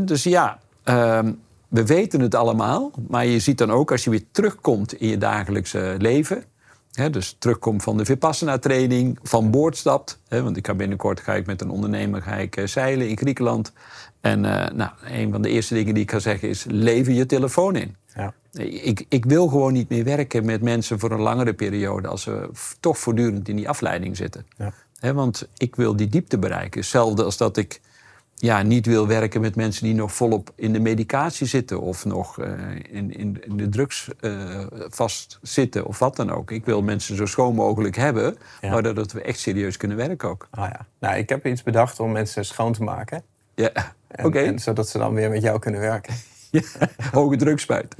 dus 0.00 0.22
ja, 0.22 0.60
ehm, 0.82 1.32
we 1.76 1.86
weten 1.86 2.20
het 2.20 2.34
allemaal, 2.34 2.90
maar 3.08 3.26
je 3.26 3.38
ziet 3.38 3.58
dan 3.58 3.70
ook 3.70 3.90
als 3.90 4.04
je 4.04 4.10
weer 4.10 4.24
terugkomt 4.32 4.94
in 4.94 5.08
je 5.08 5.18
dagelijkse 5.18 5.94
leven. 5.98 6.44
Hè, 6.92 7.10
dus 7.10 7.36
terugkomt 7.38 7.82
van 7.82 7.96
de 7.96 8.04
Vipassana-training, 8.04 9.18
van 9.22 9.50
boord 9.50 9.76
stapt. 9.76 10.20
Hè, 10.28 10.42
want 10.42 10.56
ik 10.56 10.66
ga 10.66 10.74
binnenkort 10.74 11.20
ga 11.20 11.34
ik 11.34 11.46
met 11.46 11.60
een 11.60 11.70
ondernemer 11.70 12.22
ga 12.22 12.34
ik, 12.34 12.56
uh, 12.56 12.66
zeilen 12.66 13.08
in 13.08 13.16
Griekenland. 13.16 13.72
En 14.20 14.44
uh, 14.44 14.66
nou, 14.68 14.90
een 15.04 15.32
van 15.32 15.42
de 15.42 15.48
eerste 15.48 15.74
dingen 15.74 15.94
die 15.94 16.02
ik 16.02 16.10
ga 16.10 16.18
zeggen 16.18 16.48
is: 16.48 16.64
lever 16.68 17.12
je 17.12 17.26
telefoon 17.26 17.76
in. 17.76 17.96
Ja. 18.14 18.34
Ik, 18.62 19.06
ik 19.08 19.24
wil 19.24 19.48
gewoon 19.48 19.72
niet 19.72 19.88
meer 19.88 20.04
werken 20.04 20.44
met 20.44 20.62
mensen 20.62 20.98
voor 20.98 21.10
een 21.10 21.20
langere 21.20 21.54
periode 21.54 22.08
als 22.08 22.22
ze 22.22 22.50
toch 22.80 22.98
voortdurend 22.98 23.48
in 23.48 23.56
die 23.56 23.68
afleiding 23.68 24.16
zitten. 24.16 24.46
Ja. 25.00 25.12
want 25.14 25.48
ik 25.56 25.76
wil 25.76 25.96
die 25.96 26.08
diepte 26.08 26.38
bereiken. 26.38 26.80
Hetzelfde 26.80 27.24
als 27.24 27.36
dat 27.36 27.56
ik 27.56 27.80
ja, 28.38 28.62
niet 28.62 28.86
wil 28.86 29.06
werken 29.06 29.40
met 29.40 29.56
mensen 29.56 29.84
die 29.84 29.94
nog 29.94 30.12
volop 30.12 30.52
in 30.54 30.72
de 30.72 30.80
medicatie 30.80 31.46
zitten 31.46 31.80
of 31.80 32.04
nog 32.04 32.38
uh, 32.38 32.46
in, 32.90 33.16
in, 33.16 33.42
de 33.46 33.68
drugs 33.68 34.08
uh, 34.20 34.66
vastzitten 34.70 35.86
of 35.86 35.98
wat 35.98 36.16
dan 36.16 36.30
ook. 36.30 36.50
Ik 36.50 36.64
wil 36.64 36.82
mensen 36.82 37.16
zo 37.16 37.26
schoon 37.26 37.54
mogelijk 37.54 37.96
hebben, 37.96 38.36
ja. 38.60 38.70
maar 38.70 38.94
dat 38.94 39.12
we 39.12 39.22
echt 39.22 39.38
serieus 39.38 39.76
kunnen 39.76 39.96
werken 39.96 40.28
ook. 40.28 40.48
Ah, 40.50 40.68
ja. 40.68 40.86
Nou, 40.98 41.16
ik 41.16 41.28
heb 41.28 41.46
iets 41.46 41.62
bedacht 41.62 42.00
om 42.00 42.12
mensen 42.12 42.44
schoon 42.44 42.72
te 42.72 42.82
maken. 42.82 43.22
Ja, 43.54 43.70
oké. 44.22 44.58
Zodat 44.58 44.88
ze 44.88 44.98
dan 44.98 45.14
weer 45.14 45.30
met 45.30 45.42
jou 45.42 45.58
kunnen 45.58 45.80
werken. 45.80 46.14
Hoge 47.12 47.36
drukspuit. 47.36 47.94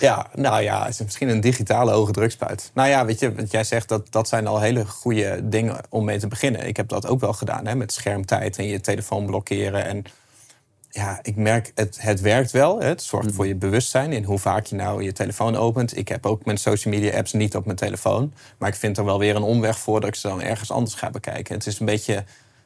ja, 0.00 0.26
nou 0.34 0.62
ja, 0.62 0.84
het 0.84 0.92
is 0.94 1.02
misschien 1.02 1.28
een 1.28 1.40
digitale 1.40 1.90
hoge 1.90 2.12
drukspuit. 2.12 2.70
Nou 2.74 2.88
ja, 2.88 3.04
weet 3.04 3.20
je, 3.20 3.34
wat 3.34 3.50
jij 3.50 3.64
zegt, 3.64 3.88
dat, 3.88 4.12
dat 4.12 4.28
zijn 4.28 4.46
al 4.46 4.60
hele 4.60 4.86
goede 4.86 5.48
dingen 5.48 5.76
om 5.88 6.04
mee 6.04 6.18
te 6.18 6.28
beginnen. 6.28 6.66
Ik 6.66 6.76
heb 6.76 6.88
dat 6.88 7.06
ook 7.06 7.20
wel 7.20 7.32
gedaan, 7.32 7.66
hè, 7.66 7.74
met 7.74 7.92
schermtijd 7.92 8.58
en 8.58 8.66
je 8.66 8.80
telefoon 8.80 9.26
blokkeren. 9.26 9.84
En 9.84 10.04
ja, 10.90 11.18
ik 11.22 11.36
merk, 11.36 11.72
het, 11.74 11.98
het 12.00 12.20
werkt 12.20 12.50
wel. 12.50 12.80
Hè. 12.80 12.86
Het 12.86 13.02
zorgt 13.02 13.34
voor 13.34 13.46
je 13.46 13.54
bewustzijn 13.54 14.12
in 14.12 14.24
hoe 14.24 14.38
vaak 14.38 14.66
je 14.66 14.76
nou 14.76 15.02
je 15.02 15.12
telefoon 15.12 15.56
opent. 15.56 15.96
Ik 15.96 16.08
heb 16.08 16.26
ook 16.26 16.44
mijn 16.44 16.58
social 16.58 16.94
media 16.94 17.16
apps 17.16 17.32
niet 17.32 17.56
op 17.56 17.64
mijn 17.64 17.76
telefoon. 17.76 18.32
Maar 18.58 18.68
ik 18.68 18.74
vind 18.74 18.98
er 18.98 19.04
wel 19.04 19.18
weer 19.18 19.36
een 19.36 19.42
omweg 19.42 19.78
voor 19.78 20.00
dat 20.00 20.08
ik 20.08 20.14
ze 20.14 20.28
dan 20.28 20.42
ergens 20.42 20.70
anders 20.70 20.94
ga 20.94 21.10
bekijken. 21.10 21.54
Het 21.54 21.66
is 21.66 21.80
een 21.80 21.86
beetje 21.86 22.24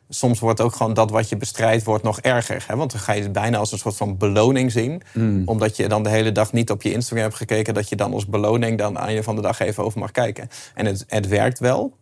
soms 0.09 0.41
wordt 0.41 0.61
ook 0.61 0.75
gewoon 0.75 0.95
dat 0.95 1.11
wat 1.11 1.29
je 1.29 1.37
bestrijdt 1.37 1.85
wordt 1.85 2.05
nog 2.05 2.21
erger. 2.21 2.65
Hè? 2.67 2.77
Want 2.77 2.91
dan 2.91 3.01
ga 3.01 3.13
je 3.13 3.23
het 3.23 3.33
bijna 3.33 3.59
als 3.59 3.73
een 3.73 3.79
soort 3.79 3.97
van 3.97 4.17
beloning 4.17 4.73
zien. 4.73 5.03
Mm. 5.13 5.43
Omdat 5.45 5.77
je 5.77 5.89
dan 5.89 6.03
de 6.03 6.09
hele 6.09 6.33
dag 6.33 6.53
niet 6.53 6.71
op 6.71 6.83
je 6.83 6.93
Instagram 6.93 7.25
hebt 7.25 7.37
gekeken... 7.37 7.75
dat 7.75 7.89
je 7.89 7.97
dan 7.97 8.13
als 8.13 8.27
beloning 8.27 8.79
dan 8.79 8.99
aan 8.99 9.13
je 9.13 9.23
van 9.23 9.37
de 9.37 9.43
dag 9.43 9.61
even 9.61 9.85
over 9.85 9.99
mag 9.99 10.11
kijken. 10.11 10.49
En 10.75 10.87
het, 10.87 11.05
het 11.09 11.29
werkt 11.29 11.59
wel. 11.59 11.97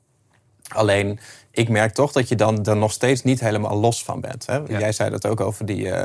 Alleen, 0.69 1.19
ik 1.51 1.69
merk 1.69 1.93
toch 1.95 2.13
dat 2.13 2.29
je 2.29 2.35
dan 2.35 2.65
er 2.65 2.77
nog 2.77 2.93
steeds 2.93 3.23
niet 3.23 3.41
helemaal 3.41 3.81
los 3.81 4.05
van 4.05 4.21
bent. 4.21 4.47
Hè? 4.47 4.59
Jij 4.59 4.93
zei 4.93 5.11
dat 5.11 5.27
ook 5.27 5.41
over 5.41 5.67
die... 5.67 5.87
Uh, 5.87 6.03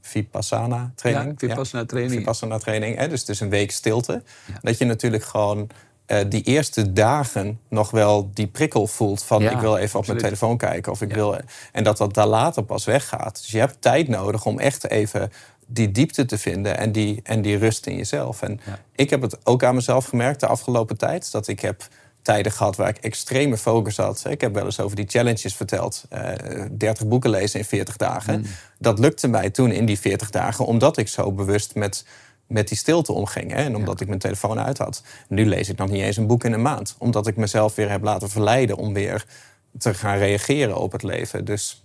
Vipassana 0.00 0.92
training. 0.94 1.40
Ja, 1.40 1.48
Vipassana 1.48 1.84
training. 1.84 2.18
Vipassana 2.18 2.58
training. 2.58 2.98
Hè? 2.98 3.08
Dus 3.08 3.20
het 3.20 3.28
is 3.28 3.40
een 3.40 3.48
week 3.48 3.70
stilte. 3.70 4.22
Dat 4.62 4.78
je 4.78 4.84
natuurlijk 4.84 5.24
gewoon 5.24 5.70
uh, 6.06 6.18
die 6.28 6.42
eerste 6.42 6.92
dagen 6.92 7.60
nog 7.68 7.90
wel 7.90 8.30
die 8.34 8.46
prikkel 8.46 8.86
voelt 8.86 9.22
van 9.22 9.42
ik 9.42 9.58
wil 9.58 9.76
even 9.76 9.98
op 9.98 10.06
mijn 10.06 10.18
telefoon 10.18 10.56
kijken 10.56 10.92
of 10.92 11.02
ik 11.02 11.14
wil 11.14 11.36
en 11.72 11.84
dat 11.84 11.96
dat 11.96 12.14
daar 12.14 12.26
later 12.26 12.62
pas 12.62 12.84
weggaat. 12.84 13.40
Dus 13.42 13.50
je 13.50 13.58
hebt 13.58 13.76
tijd 13.80 14.08
nodig 14.08 14.46
om 14.46 14.58
echt 14.58 14.90
even 14.90 15.32
die 15.66 15.90
diepte 15.90 16.24
te 16.24 16.38
vinden 16.38 16.78
en 16.78 16.92
die, 16.92 17.20
en 17.22 17.42
die 17.42 17.56
rust 17.56 17.86
in 17.86 17.96
jezelf. 17.96 18.42
En 18.42 18.60
ik 18.94 19.10
heb 19.10 19.22
het 19.22 19.46
ook 19.46 19.64
aan 19.64 19.74
mezelf 19.74 20.04
gemerkt 20.04 20.40
de 20.40 20.46
afgelopen 20.46 20.96
tijd 20.96 21.32
dat 21.32 21.48
ik 21.48 21.60
heb 21.60 21.88
tijden 22.22 22.52
gehad 22.52 22.76
waar 22.76 22.88
ik 22.88 22.96
extreme 22.96 23.56
focus 23.56 23.96
had. 23.96 24.24
Ik 24.28 24.40
heb 24.40 24.54
wel 24.54 24.64
eens 24.64 24.80
over 24.80 24.96
die 24.96 25.08
challenges 25.08 25.56
verteld. 25.56 26.04
Uh, 26.12 26.62
eh, 26.62 26.70
30 26.72 27.06
boeken 27.06 27.30
lezen 27.30 27.58
in 27.58 27.64
40 27.64 27.96
dagen. 27.96 28.38
Mm. 28.38 28.46
Dat 28.78 28.98
lukte 28.98 29.28
mij 29.28 29.50
toen 29.50 29.70
in 29.70 29.86
die 29.86 29.98
40 29.98 30.30
dagen, 30.30 30.66
omdat 30.66 30.96
ik 30.96 31.08
zo 31.08 31.32
bewust 31.32 31.74
met 31.74 32.04
met 32.54 32.68
die 32.68 32.76
stilte 32.76 33.12
omging. 33.12 33.50
Hè? 33.50 33.56
En 33.56 33.76
omdat 33.76 34.00
ik 34.00 34.08
mijn 34.08 34.18
telefoon 34.18 34.58
uit 34.58 34.78
had. 34.78 35.02
Nu 35.28 35.46
lees 35.46 35.68
ik 35.68 35.76
nog 35.76 35.90
niet 35.90 36.02
eens 36.02 36.16
een 36.16 36.26
boek 36.26 36.44
in 36.44 36.52
een 36.52 36.62
maand. 36.62 36.94
Omdat 36.98 37.26
ik 37.26 37.36
mezelf 37.36 37.74
weer 37.74 37.90
heb 37.90 38.02
laten 38.02 38.30
verleiden 38.30 38.76
om 38.76 38.92
weer 38.92 39.26
te 39.78 39.94
gaan 39.94 40.18
reageren 40.18 40.76
op 40.76 40.92
het 40.92 41.02
leven. 41.02 41.44
Dus 41.44 41.84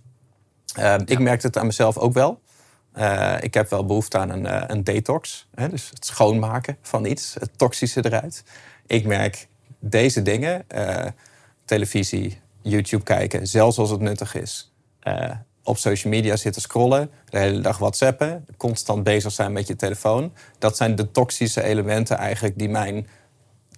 uh, 0.78 0.94
ik 1.04 1.18
merkte 1.18 1.46
het 1.46 1.56
aan 1.56 1.66
mezelf 1.66 1.98
ook 1.98 2.12
wel. 2.12 2.40
Uh, 2.96 3.36
ik 3.40 3.54
heb 3.54 3.70
wel 3.70 3.84
behoefte 3.84 4.18
aan 4.18 4.30
een, 4.30 4.44
uh, 4.44 4.62
een 4.66 4.84
detox. 4.84 5.48
Hè? 5.54 5.68
Dus 5.68 5.90
het 5.90 6.04
schoonmaken 6.04 6.76
van 6.82 7.04
iets, 7.04 7.34
het 7.38 7.58
toxische 7.58 8.04
eruit. 8.04 8.44
Ik 8.86 9.06
merk 9.06 9.48
deze 9.78 10.22
dingen, 10.22 10.66
televisie, 11.64 12.40
YouTube 12.62 13.02
kijken, 13.02 13.46
zelfs 13.46 13.78
als 13.78 13.90
het 13.90 14.00
nuttig 14.00 14.34
is 14.34 14.72
op 15.64 15.78
social 15.78 16.12
media 16.12 16.36
zitten 16.36 16.62
scrollen, 16.62 17.10
de 17.28 17.38
hele 17.38 17.60
dag 17.60 17.78
whatsappen, 17.78 18.46
constant 18.56 19.02
bezig 19.02 19.32
zijn 19.32 19.52
met 19.52 19.66
je 19.66 19.76
telefoon. 19.76 20.32
Dat 20.58 20.76
zijn 20.76 20.94
de 20.94 21.10
toxische 21.10 21.62
elementen 21.62 22.16
eigenlijk 22.16 22.58
die 22.58 22.68
mijn 22.68 23.06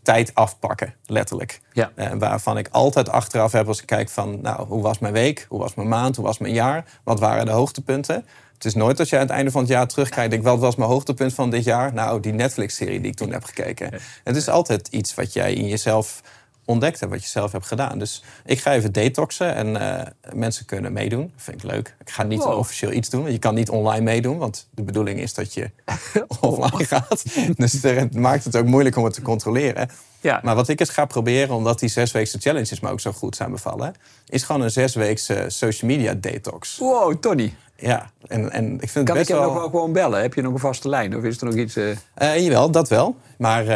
tijd 0.03 0.35
afpakken, 0.35 0.95
letterlijk. 1.07 1.61
Ja. 1.73 1.92
Uh, 1.97 2.11
waarvan 2.18 2.59
ik 2.59 2.68
altijd 2.71 3.09
achteraf 3.09 3.53
heb 3.53 3.68
als 3.68 3.81
ik 3.81 3.87
kijk 3.87 4.09
van, 4.09 4.40
nou, 4.40 4.66
hoe 4.66 4.83
was 4.83 4.99
mijn 4.99 5.12
week? 5.12 5.47
Hoe 5.49 5.59
was 5.59 5.75
mijn 5.75 5.88
maand? 5.88 6.16
Hoe 6.16 6.25
was 6.25 6.38
mijn 6.38 6.55
jaar? 6.55 6.85
Wat 7.05 7.21
waren 7.21 7.47
de 7.47 7.53
hoogtepunten? 7.53 8.27
Het 8.55 8.64
is 8.64 8.75
nooit 8.75 8.99
als 8.99 9.11
je 9.11 9.16
aan 9.16 9.23
het 9.23 9.31
einde 9.31 9.51
van 9.51 9.61
het 9.61 9.71
jaar 9.71 9.87
terugkijkt, 9.87 10.42
wat 10.42 10.59
was 10.59 10.77
mijn 10.77 10.90
hoogtepunt 10.90 11.35
van 11.35 11.51
dit 11.51 11.64
jaar? 11.64 11.95
Nou, 11.95 12.21
die 12.21 12.33
Netflix-serie 12.33 13.01
die 13.01 13.11
ik 13.11 13.16
toen 13.16 13.33
heb 13.33 13.45
gekeken. 13.45 13.92
Het 14.25 14.37
is 14.37 14.49
altijd 14.49 14.88
iets 14.88 15.14
wat 15.14 15.33
jij 15.33 15.53
in 15.55 15.68
jezelf 15.68 16.21
ontdekt 16.64 17.01
hebt, 17.01 17.12
wat 17.12 17.22
je 17.22 17.29
zelf 17.29 17.53
hebt 17.53 17.66
gedaan. 17.66 17.98
Dus 17.98 18.22
ik 18.44 18.61
ga 18.61 18.72
even 18.72 18.92
detoxen 18.92 19.55
en 19.55 19.68
uh, 19.68 20.01
mensen 20.35 20.66
kunnen 20.66 20.92
meedoen. 20.92 21.31
Dat 21.35 21.42
vind 21.44 21.62
ik 21.64 21.70
leuk. 21.70 21.94
Ik 22.01 22.11
ga 22.11 22.22
niet 22.22 22.42
officieel 22.42 22.92
iets 22.92 23.09
doen. 23.11 23.33
Je 23.33 23.38
kan 23.38 23.55
niet 23.55 23.70
online 23.70 24.05
meedoen, 24.05 24.38
want 24.38 24.68
de 24.70 24.83
bedoeling 24.83 25.20
is 25.20 25.35
dat 25.35 25.55
je 25.55 25.70
offline 26.40 26.85
gaat. 26.85 27.25
Dus 27.57 27.83
het 27.83 28.14
maakt 28.14 28.44
het 28.44 28.57
ook 28.57 28.66
moeilijk 28.66 28.96
om 28.96 29.05
het 29.05 29.14
te 29.14 29.22
controleren. 29.22 29.90
Ja. 30.20 30.40
Maar 30.42 30.55
wat 30.55 30.68
ik 30.68 30.81
eens 30.81 30.88
ga 30.88 31.05
proberen, 31.05 31.55
omdat 31.55 31.79
die 31.79 31.88
zesweekse 31.88 32.38
challenges 32.38 32.81
me 32.81 32.90
ook 32.90 33.01
zo 33.01 33.12
goed 33.12 33.37
zijn 33.37 33.51
bevallen, 33.51 33.94
is 34.27 34.42
gewoon 34.42 34.61
een 34.61 34.70
zesweekse 34.70 35.44
social 35.48 35.90
media 35.90 36.14
detox. 36.14 36.79
Wow, 36.79 37.14
Tony. 37.14 37.55
Ja, 37.77 38.11
en, 38.27 38.53
en 38.53 38.81
ik 38.81 38.90
vind 38.90 39.07
kan 39.07 39.16
het 39.16 39.27
best 39.27 39.29
ik 39.29 39.35
wel... 39.35 39.44
nog 39.44 39.55
wel 39.55 39.68
gewoon 39.68 39.92
bellen? 39.92 40.20
Heb 40.20 40.35
je 40.35 40.42
nog 40.42 40.53
een 40.53 40.59
vaste 40.59 40.88
lijn? 40.88 41.16
Of 41.16 41.22
is 41.22 41.40
er 41.40 41.46
nog 41.46 41.55
iets... 41.55 41.77
Uh... 41.77 41.96
Uh, 42.22 42.38
jawel, 42.38 42.70
dat 42.70 42.88
wel. 42.88 43.16
Maar 43.38 43.66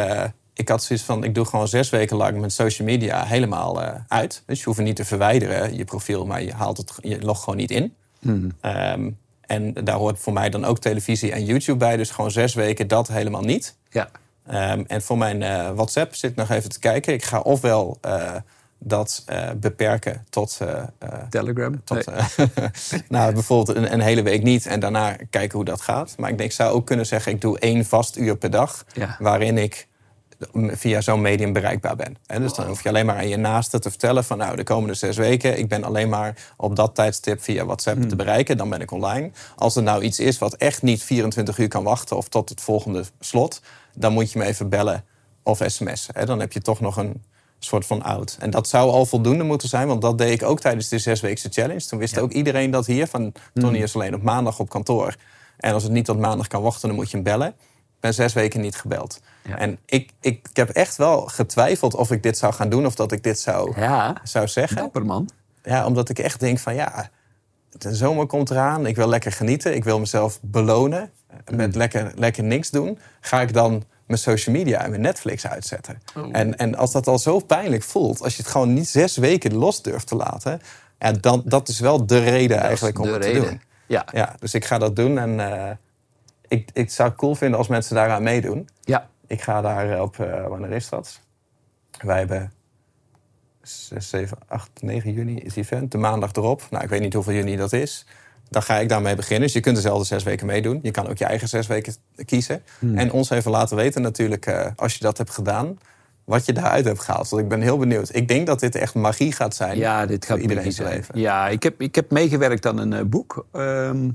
ik 0.57 0.69
had 0.69 0.83
zoiets 0.83 1.05
van, 1.05 1.23
ik 1.23 1.35
doe 1.35 1.45
gewoon 1.45 1.67
zes 1.67 1.89
weken 1.89 2.17
lang 2.17 2.37
mijn 2.37 2.51
social 2.51 2.87
media 2.87 3.23
helemaal 3.23 3.81
uh, 3.81 3.89
uit. 4.07 4.43
Dus 4.45 4.59
je 4.59 4.65
hoeft 4.65 4.77
het 4.77 4.87
niet 4.87 4.95
te 4.95 5.05
verwijderen, 5.05 5.75
je 5.77 5.83
profiel, 5.85 6.25
maar 6.25 6.43
je 6.43 6.53
haalt 6.53 6.77
het, 6.77 6.93
je 7.01 7.21
logt 7.21 7.43
gewoon 7.43 7.59
niet 7.59 7.71
in. 7.71 7.93
Mm. 8.19 8.51
Um, 8.61 9.17
en 9.41 9.73
daar 9.73 9.95
hoort 9.95 10.19
voor 10.19 10.33
mij 10.33 10.49
dan 10.49 10.65
ook 10.65 10.79
televisie 10.79 11.31
en 11.31 11.45
YouTube 11.45 11.77
bij. 11.77 11.97
Dus 11.97 12.09
gewoon 12.09 12.31
zes 12.31 12.53
weken 12.53 12.87
dat 12.87 13.07
helemaal 13.07 13.41
niet. 13.41 13.75
Ja. 13.89 14.09
Um, 14.73 14.85
en 14.87 15.01
voor 15.01 15.17
mijn 15.17 15.41
uh, 15.41 15.71
WhatsApp 15.71 16.15
zit 16.15 16.35
nog 16.35 16.49
even 16.49 16.69
te 16.69 16.79
kijken. 16.79 17.13
Ik 17.13 17.23
ga 17.23 17.39
ofwel 17.39 17.97
uh, 18.05 18.31
dat 18.79 19.23
eh, 19.25 19.49
beperken 19.57 20.25
tot. 20.29 20.57
eh, 20.61 20.83
eh, 20.99 21.09
Telegram. 21.29 21.81
tot 21.83 22.05
Nee. 22.05 22.15
eh, 22.15 22.59
nou, 23.09 23.33
bijvoorbeeld 23.33 23.77
een, 23.77 23.93
een 23.93 23.99
hele 24.01 24.21
week 24.21 24.43
niet 24.43 24.65
en 24.65 24.79
daarna 24.79 25.15
kijken 25.29 25.55
hoe 25.55 25.65
dat 25.65 25.81
gaat. 25.81 26.13
Maar 26.17 26.29
ik 26.29 26.37
denk, 26.37 26.49
ik 26.49 26.55
zou 26.55 26.73
ook 26.73 26.85
kunnen 26.85 27.05
zeggen: 27.05 27.31
ik 27.31 27.41
doe 27.41 27.59
één 27.59 27.85
vast 27.85 28.17
uur 28.17 28.37
per 28.37 28.49
dag. 28.49 28.85
Ja. 28.93 29.15
waarin 29.19 29.57
ik 29.57 29.87
via 30.53 31.01
zo'n 31.01 31.21
medium 31.21 31.53
bereikbaar 31.53 31.95
ben. 31.95 32.17
En 32.25 32.41
dus 32.41 32.53
dan 32.53 32.67
hoef 32.67 32.83
je 32.83 32.89
alleen 32.89 33.05
maar 33.05 33.15
aan 33.15 33.27
je 33.27 33.37
naasten 33.37 33.81
te 33.81 33.89
vertellen 33.89 34.23
van 34.23 34.37
nou 34.37 34.55
de 34.55 34.63
komende 34.63 34.93
zes 34.93 35.17
weken, 35.17 35.57
ik 35.59 35.67
ben 35.67 35.83
alleen 35.83 36.09
maar 36.09 36.53
op 36.57 36.75
dat 36.75 36.95
tijdstip 36.95 37.41
via 37.41 37.65
WhatsApp 37.65 37.97
Hmm. 37.97 38.07
te 38.07 38.15
bereiken, 38.15 38.57
dan 38.57 38.69
ben 38.69 38.81
ik 38.81 38.91
online. 38.91 39.31
Als 39.55 39.75
er 39.75 39.83
nou 39.83 40.03
iets 40.03 40.19
is 40.19 40.37
wat 40.37 40.53
echt 40.53 40.81
niet 40.81 41.03
24 41.03 41.57
uur 41.57 41.67
kan 41.67 41.83
wachten 41.83 42.17
of 42.17 42.27
tot 42.27 42.49
het 42.49 42.61
volgende 42.61 43.03
slot, 43.19 43.61
dan 43.93 44.13
moet 44.13 44.31
je 44.31 44.39
me 44.39 44.45
even 44.45 44.69
bellen 44.69 45.03
of 45.43 45.61
sms'en. 45.65 46.13
Hè. 46.13 46.25
Dan 46.25 46.39
heb 46.39 46.51
je 46.51 46.61
toch 46.61 46.79
nog 46.79 46.97
een 46.97 47.23
soort 47.59 47.85
van 47.85 48.03
out. 48.03 48.37
En 48.39 48.49
dat 48.49 48.67
zou 48.67 48.91
al 48.91 49.05
voldoende 49.05 49.43
moeten 49.43 49.69
zijn, 49.69 49.87
want 49.87 50.01
dat 50.01 50.17
deed 50.17 50.31
ik 50.31 50.43
ook 50.43 50.59
tijdens 50.59 50.89
de 50.89 50.99
zesweekse 50.99 51.49
challenge. 51.51 51.85
Toen 51.87 51.99
wist 51.99 52.17
ook 52.19 52.31
iedereen 52.31 52.71
dat 52.71 52.85
hier, 52.85 53.07
van 53.07 53.33
Tony 53.53 53.77
is 53.77 53.95
alleen 53.95 54.15
op 54.15 54.21
maandag 54.21 54.59
op 54.59 54.69
kantoor. 54.69 55.15
En 55.57 55.73
als 55.73 55.83
het 55.83 55.91
niet 55.91 56.05
tot 56.05 56.19
maandag 56.19 56.47
kan 56.47 56.61
wachten, 56.61 56.87
dan 56.87 56.97
moet 56.97 57.09
je 57.09 57.15
hem 57.15 57.25
bellen. 57.25 57.55
Ik 57.97 58.03
ben 58.03 58.13
zes 58.13 58.33
weken 58.33 58.61
niet 58.61 58.75
gebeld. 58.75 59.19
Ja. 59.43 59.57
En 59.57 59.77
ik, 59.85 60.11
ik, 60.21 60.47
ik 60.49 60.55
heb 60.55 60.69
echt 60.69 60.95
wel 60.95 61.21
getwijfeld 61.21 61.93
of 61.95 62.11
ik 62.11 62.23
dit 62.23 62.37
zou 62.37 62.53
gaan 62.53 62.69
doen 62.69 62.85
of 62.85 62.95
dat 62.95 63.11
ik 63.11 63.23
dit 63.23 63.39
zou, 63.39 63.79
Ja, 63.79 64.15
zou 64.23 64.47
zeggen. 64.47 64.77
dapper 64.77 65.05
man. 65.05 65.29
Ja, 65.63 65.85
omdat 65.85 66.09
ik 66.09 66.19
echt 66.19 66.39
denk 66.39 66.59
van 66.59 66.75
ja, 66.75 67.09
de 67.69 67.95
zomer 67.95 68.25
komt 68.25 68.49
eraan. 68.49 68.85
Ik 68.85 68.95
wil 68.95 69.07
lekker 69.09 69.31
genieten. 69.31 69.75
Ik 69.75 69.83
wil 69.83 69.99
mezelf 69.99 70.39
belonen 70.41 71.11
met 71.51 71.75
lekker, 71.75 72.11
lekker 72.15 72.43
niks 72.43 72.69
doen. 72.69 72.99
Ga 73.21 73.41
ik 73.41 73.53
dan 73.53 73.83
mijn 74.05 74.19
social 74.19 74.55
media 74.55 74.83
en 74.83 74.89
mijn 74.89 75.01
Netflix 75.01 75.47
uitzetten? 75.47 76.01
En, 76.31 76.57
en 76.57 76.75
als 76.75 76.91
dat 76.91 77.07
al 77.07 77.19
zo 77.19 77.39
pijnlijk 77.39 77.83
voelt, 77.83 78.21
als 78.21 78.35
je 78.35 78.41
het 78.41 78.51
gewoon 78.51 78.73
niet 78.73 78.87
zes 78.87 79.17
weken 79.17 79.55
los 79.55 79.81
durft 79.81 80.07
te 80.07 80.15
laten, 80.15 80.61
ja, 80.99 81.11
dan 81.11 81.41
dat 81.45 81.67
is 81.67 81.79
wel 81.79 82.05
de 82.05 82.19
reden 82.19 82.59
eigenlijk 82.59 82.99
om 82.99 83.07
het 83.07 83.23
reden. 83.23 83.41
te 83.43 83.49
doen. 83.49 83.61
Ja. 83.87 84.05
Ja, 84.13 84.35
dus 84.39 84.53
ik 84.53 84.65
ga 84.65 84.77
dat 84.77 84.95
doen 84.95 85.17
en 85.17 85.39
eh, 85.39 85.71
ik, 86.47 86.69
ik 86.73 86.89
zou 86.91 87.09
het 87.09 87.17
cool 87.17 87.35
vinden 87.35 87.57
als 87.57 87.67
mensen 87.67 87.95
daaraan 87.95 88.23
meedoen. 88.23 88.69
ja. 88.83 89.09
Ik 89.29 89.41
ga 89.41 89.61
daar 89.61 90.01
op, 90.01 90.19
eh, 90.19 90.47
wanneer 90.47 90.71
is 90.71 90.89
dat? 90.89 91.19
Wij 92.01 92.17
hebben 92.17 92.51
6, 93.61 94.09
7, 94.09 94.37
8, 94.47 94.69
9 94.81 95.13
juni 95.13 95.35
is 95.35 95.55
het 95.55 95.57
event. 95.57 95.91
De 95.91 95.97
maandag 95.97 96.33
erop. 96.33 96.67
Nou, 96.69 96.83
ik 96.83 96.89
weet 96.89 97.01
niet 97.01 97.13
hoeveel 97.13 97.33
juni 97.33 97.55
dat 97.55 97.73
is. 97.73 98.05
Dan 98.49 98.61
ga 98.63 98.75
ik 98.77 98.89
daarmee 98.89 99.15
beginnen. 99.15 99.41
Dus 99.41 99.53
je 99.53 99.59
kunt 99.59 99.75
dezelfde 99.75 100.05
zes 100.05 100.23
weken 100.23 100.45
meedoen. 100.45 100.79
Je 100.83 100.91
kan 100.91 101.07
ook 101.07 101.17
je 101.17 101.25
eigen 101.25 101.47
zes 101.47 101.67
weken 101.67 101.95
kiezen. 102.25 102.63
Hmm. 102.79 102.97
En 102.97 103.11
ons 103.11 103.29
even 103.29 103.51
laten 103.51 103.75
weten 103.75 104.01
natuurlijk, 104.01 104.45
eh, 104.45 104.65
als 104.75 104.93
je 104.93 104.99
dat 104.99 105.17
hebt 105.17 105.29
gedaan... 105.31 105.79
wat 106.23 106.45
je 106.45 106.53
daaruit 106.53 106.85
hebt 106.85 106.99
gehaald. 106.99 107.29
Want 107.29 107.41
ik 107.41 107.49
ben 107.49 107.61
heel 107.61 107.77
benieuwd. 107.77 108.15
Ik 108.15 108.27
denk 108.27 108.47
dat 108.47 108.59
dit 108.59 108.75
echt 108.75 108.93
magie 108.93 109.31
gaat 109.31 109.55
zijn. 109.55 109.77
Ja, 109.77 110.05
dit 110.05 110.25
voor 110.25 110.33
gaat 110.35 110.41
iedereen 110.43 110.63
magie 110.63 110.77
zijn 110.77 110.87
zijn. 110.87 110.99
leven. 110.99 111.19
Ja, 111.19 111.47
ik 111.47 111.63
heb, 111.63 111.81
ik 111.81 111.95
heb 111.95 112.11
meegewerkt 112.11 112.65
aan 112.65 112.77
een 112.77 112.93
eh, 112.93 113.03
boek. 113.05 113.45
ehm, 113.51 114.09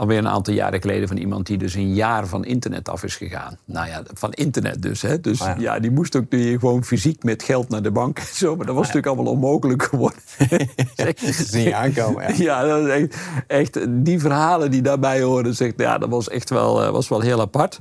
alweer 0.00 0.18
een 0.18 0.28
aantal 0.28 0.54
jaren 0.54 0.80
geleden 0.80 1.08
van 1.08 1.16
iemand 1.16 1.46
die 1.46 1.58
dus 1.58 1.74
een 1.74 1.94
jaar 1.94 2.26
van 2.26 2.44
internet 2.44 2.88
af 2.88 3.02
is 3.04 3.16
gegaan. 3.16 3.58
Nou 3.64 3.88
ja, 3.88 4.02
van 4.14 4.32
internet 4.32 4.82
dus. 4.82 5.02
Hè. 5.02 5.20
Dus 5.20 5.40
Ah, 5.40 5.46
ja. 5.46 5.74
ja. 5.74 5.80
die 5.80 5.90
moest 5.90 6.16
ook 6.16 6.30
nu 6.30 6.58
gewoon 6.58 6.84
fysiek 6.84 7.22
met 7.22 7.42
geld 7.42 7.68
naar 7.68 7.82
de 7.82 7.90
bank 7.90 8.18
en 8.18 8.24
zo. 8.34 8.56
Maar 8.56 8.66
dat 8.66 8.74
was 8.74 8.86
natuurlijk 8.86 9.14
allemaal 9.14 9.32
onmogelijk 9.32 9.82
geworden. 9.82 10.20
Ze 11.32 11.44
zien 11.44 11.62
je 11.62 11.74
aankomen. 11.74 12.36
Ja. 12.36 12.44
Ja, 12.50 12.64
dat 12.64 12.86
is 12.86 12.92
echt, 12.92 13.16
echt 13.46 14.04
die 14.04 14.20
verhalen 14.20 14.70
die 14.70 14.82
daarbij 14.82 15.22
horen, 15.22 15.54
zegt, 15.54 15.74
ja, 15.76 15.98
dat 15.98 16.08
was 16.08 16.28
echt 16.28 16.50
wel, 16.50 16.82
eh, 16.82 16.90
was 16.90 17.08
wel 17.08 17.20
heel 17.20 17.40
apart. 17.40 17.80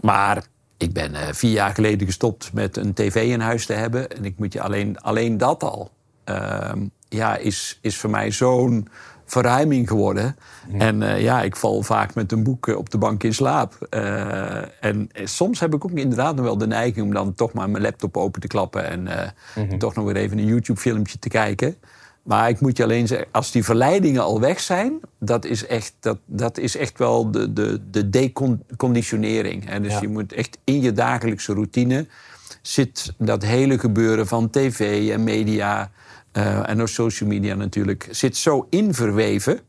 Maar 0.00 0.44
ik 0.76 0.92
ben 0.92 1.14
eh, 1.14 1.32
vier 1.32 1.52
jaar 1.52 1.74
geleden 1.74 2.06
gestopt 2.06 2.52
met 2.52 2.76
een 2.76 2.92
tv 2.92 3.30
in 3.30 3.40
huis 3.40 3.66
te 3.66 3.72
hebben. 3.72 4.10
En 4.10 4.24
ik 4.24 4.38
moet 4.38 4.52
je 4.52 4.60
alleen, 4.60 5.00
alleen 5.00 5.38
dat 5.38 5.62
al, 5.62 5.90
ehm, 6.24 6.86
ja, 7.08 7.36
is, 7.36 7.78
is 7.82 7.96
voor 7.96 8.10
mij 8.10 8.30
zo'n 8.30 8.88
verruiming 9.26 9.88
geworden. 9.88 10.36
En 10.78 11.02
eh, 11.02 11.20
ja, 11.22 11.42
ik 11.42 11.56
val 11.56 11.82
vaak 11.82 12.14
met 12.14 12.32
een 12.32 12.42
boek 12.42 12.68
eh, 12.68 12.76
op 12.76 12.90
de 12.90 12.98
bank 12.98 13.22
in 13.22 13.34
slaap. 13.34 13.86
Eh, 13.90 14.84
en 14.84 15.08
soms 15.24 15.60
heb 15.60 15.74
ik 15.74 15.84
ook 15.84 15.90
inderdaad 15.90 16.36
nog 16.36 16.44
wel 16.44 16.58
de 16.58 16.66
neiging 16.66 17.06
om 17.06 17.12
dan 17.14 17.34
toch 17.34 17.52
maar 17.52 17.70
mijn 17.70 17.82
laptop 17.82 18.16
open 18.16 18.40
te 18.40 18.46
klappen 18.46 18.84
en 18.84 19.08
eh, 19.54 19.78
toch 19.78 19.94
nog 19.94 20.04
weer 20.04 20.16
even 20.16 20.38
een 20.38 20.46
YouTube-filmpje 20.46 21.18
te 21.18 21.28
kijken. 21.28 21.76
Maar 22.22 22.48
ik 22.48 22.60
moet 22.60 22.76
je 22.76 22.82
alleen 22.82 23.06
zeggen, 23.06 23.26
als 23.30 23.50
die 23.50 23.64
verleidingen 23.64 24.22
al 24.22 24.40
weg 24.40 24.60
zijn, 24.60 25.00
dat 25.18 25.44
is 25.44 25.66
echt, 25.66 25.94
dat, 26.00 26.18
dat 26.24 26.58
is 26.58 26.76
echt 26.76 26.98
wel 26.98 27.30
de, 27.30 27.52
de, 27.52 27.80
de 27.90 28.10
deconditionering. 28.10 29.68
En 29.68 29.82
dus 29.82 29.92
Ja. 29.92 30.00
je 30.00 30.08
moet 30.08 30.32
echt 30.32 30.58
in 30.64 30.80
je 30.80 30.92
dagelijkse 30.92 31.52
routine 31.52 32.06
zit 32.62 33.12
dat 33.18 33.42
hele 33.42 33.78
gebeuren 33.78 34.26
van 34.26 34.50
tv 34.50 35.10
en 35.10 35.24
media 35.24 35.90
eh, 36.36 36.68
en 36.68 36.80
ook 36.80 36.88
social 36.88 37.28
media 37.28 37.54
natuurlijk, 37.54 38.08
zit 38.10 38.36
zo 38.36 38.66
in 38.70 38.94
verweven 38.94 39.60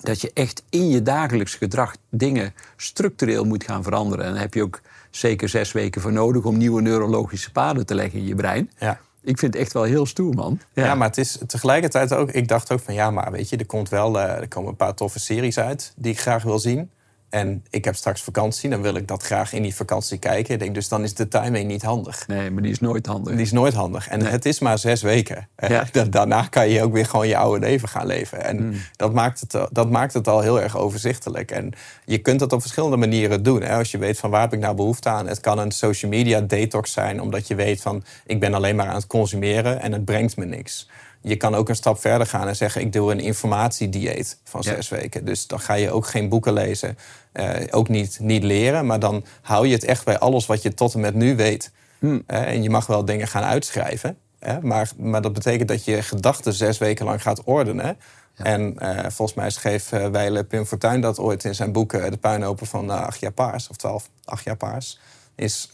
dat 0.00 0.20
je 0.20 0.30
echt 0.34 0.62
in 0.70 0.88
je 0.88 1.02
dagelijks 1.02 1.54
gedrag 1.54 1.96
dingen 2.10 2.54
structureel 2.76 3.44
moet 3.44 3.64
gaan 3.64 3.82
veranderen. 3.82 4.24
En 4.24 4.32
daar 4.32 4.40
heb 4.40 4.54
je 4.54 4.62
ook 4.62 4.80
zeker 5.10 5.48
zes 5.48 5.72
weken 5.72 6.00
voor 6.00 6.12
nodig 6.12 6.44
om 6.44 6.56
nieuwe 6.56 6.82
neurologische 6.82 7.52
paden 7.52 7.86
te 7.86 7.94
leggen 7.94 8.18
in 8.18 8.26
je 8.26 8.34
brein. 8.34 8.70
Ja. 8.78 9.00
Ik 9.22 9.38
vind 9.38 9.54
het 9.54 9.62
echt 9.62 9.72
wel 9.72 9.82
heel 9.82 10.06
stoer, 10.06 10.34
man. 10.34 10.60
Ja. 10.72 10.94
maar 10.94 11.08
het 11.08 11.18
is 11.18 11.38
tegelijkertijd 11.46 12.14
ook... 12.14 12.30
Ik 12.30 12.48
dacht 12.48 12.72
ook 12.72 12.80
van 12.80 12.94
ja, 12.94 13.10
maar 13.10 13.30
weet 13.30 13.48
je, 13.48 13.56
er, 13.56 13.66
komt 13.66 13.88
wel, 13.88 14.20
eh, 14.20 14.40
er 14.40 14.48
komen 14.48 14.70
een 14.70 14.76
paar 14.76 14.94
toffe 14.94 15.18
series 15.18 15.58
uit... 15.58 15.92
die 15.96 16.12
ik 16.12 16.20
graag 16.20 16.42
wil 16.42 16.58
zien. 16.58 16.90
En 17.32 17.64
ik 17.70 17.84
heb 17.84 17.94
straks 17.96 18.22
vakantie, 18.22 18.70
dan 18.70 18.82
wil 18.82 18.94
ik 18.94 19.08
dat 19.08 19.22
graag 19.22 19.52
in 19.52 19.62
die 19.62 19.74
vakantie 19.74 20.18
kijken. 20.18 20.54
Ik 20.54 20.60
denk, 20.60 20.74
dus 20.74 20.88
dan 20.88 21.02
is 21.02 21.14
de 21.14 21.28
timing 21.28 21.66
niet 21.68 21.82
handig. 21.82 22.26
Nee, 22.26 22.50
maar 22.50 22.62
die 22.62 22.70
is 22.72 22.80
nooit 22.80 23.06
handig. 23.06 23.32
Die 23.32 23.42
is 23.42 23.52
nooit 23.52 23.74
handig. 23.74 24.08
En 24.08 24.26
het 24.26 24.44
is 24.46 24.58
maar 24.58 24.78
zes 24.78 25.02
weken. 25.02 25.48
Eh, 25.54 25.68
Ja. 25.92 26.04
Daarna 26.10 26.42
kan 26.42 26.68
je 26.68 26.82
ook 26.82 26.92
weer 26.92 27.06
gewoon 27.06 27.28
je 27.28 27.36
oude 27.36 27.66
leven 27.66 27.88
gaan 27.88 28.06
leven. 28.06 28.44
En 28.44 28.56
Hmm. 28.56 28.74
dat, 28.96 29.12
maakt 29.12 29.40
het, 29.40 29.54
eh, 29.54 29.66
dat 29.70 29.90
maakt 29.90 30.12
het 30.14 30.28
al 30.28 30.40
heel 30.40 30.60
erg 30.60 30.76
overzichtelijk. 30.76 31.50
En 31.50 31.72
je 32.04 32.18
kunt 32.18 32.38
dat 32.38 32.52
op 32.52 32.60
verschillende 32.60 32.96
manieren 32.96 33.42
doen. 33.42 33.62
Hè? 33.62 33.76
Als 33.76 33.90
je 33.90 33.98
weet 33.98 34.18
van 34.18 34.30
waar 34.30 34.40
heb 34.40 34.52
ik 34.52 34.60
nou 34.60 34.74
behoefte 34.74 35.08
aan. 35.08 35.26
Het 35.26 35.40
kan 35.40 35.58
een 35.58 35.70
social 35.72 36.10
media 36.10 36.40
detox 36.40 36.92
zijn. 36.92 37.20
Omdat 37.20 37.48
je 37.48 37.54
weet 37.54 37.80
van 37.80 38.04
ik 38.26 38.40
ben 38.40 38.54
alleen 38.54 38.76
maar 38.76 38.86
aan 38.88 38.94
het 38.94 39.06
consumeren 39.06 39.80
en 39.80 39.92
het 39.92 40.04
brengt 40.04 40.36
me 40.36 40.44
niks. 40.44 40.88
Je 41.22 41.36
kan 41.36 41.54
ook 41.54 41.68
een 41.68 41.76
stap 41.76 42.00
verder 42.00 42.26
gaan 42.26 42.48
en 42.48 42.56
zeggen: 42.56 42.80
Ik 42.80 42.92
doe 42.92 43.12
een 43.12 43.20
informatiedieet 43.20 44.38
van 44.44 44.60
Ja. 44.64 44.74
zes 44.74 44.88
weken. 44.88 45.24
Dus 45.24 45.46
dan 45.46 45.60
ga 45.60 45.74
je 45.74 45.90
ook 45.90 46.06
geen 46.06 46.28
boeken 46.28 46.52
lezen, 46.52 46.98
eh, 47.32 47.50
ook 47.70 47.88
niet, 47.88 48.18
niet 48.20 48.42
leren. 48.42 48.86
Maar 48.86 48.98
dan 48.98 49.24
hou 49.42 49.66
je 49.66 49.74
het 49.74 49.84
echt 49.84 50.04
bij 50.04 50.18
alles 50.18 50.46
wat 50.46 50.62
je 50.62 50.74
tot 50.74 50.94
en 50.94 51.00
met 51.00 51.14
nu 51.14 51.36
weet. 51.36 51.70
Hmm. 51.98 52.22
Eh, 52.26 52.42
en 52.42 52.62
je 52.62 52.70
mag 52.70 52.86
wel 52.86 53.04
dingen 53.04 53.28
gaan 53.28 53.42
uitschrijven. 53.42 54.16
Maar, 54.60 54.90
maar 54.96 55.22
dat 55.22 55.32
betekent 55.32 55.68
dat 55.68 55.84
je 55.84 56.02
gedachten 56.02 56.52
zes 56.52 56.78
weken 56.78 57.04
lang 57.04 57.22
gaat 57.22 57.42
ordenen. 57.44 57.96
En 58.34 58.78
eh, 58.78 58.98
volgens 59.10 59.34
mij 59.34 59.50
schreef 59.50 59.88
Weile 59.88 60.44
Pim 60.44 60.66
Fortuyn 60.66 61.00
dat 61.00 61.18
ooit 61.18 61.44
in 61.44 61.54
zijn 61.54 61.72
boek... 61.72 61.90
De 61.90 62.16
puinhopen 62.20 62.66
van 62.66 62.90
acht 62.90 63.20
jaar 63.20 63.32
paars, 63.32 63.68
of 63.68 63.76
twaalf, 63.76 64.08
acht 64.24 64.44
jaar 64.44 64.56
paars. 64.56 65.00
Is 65.34 65.72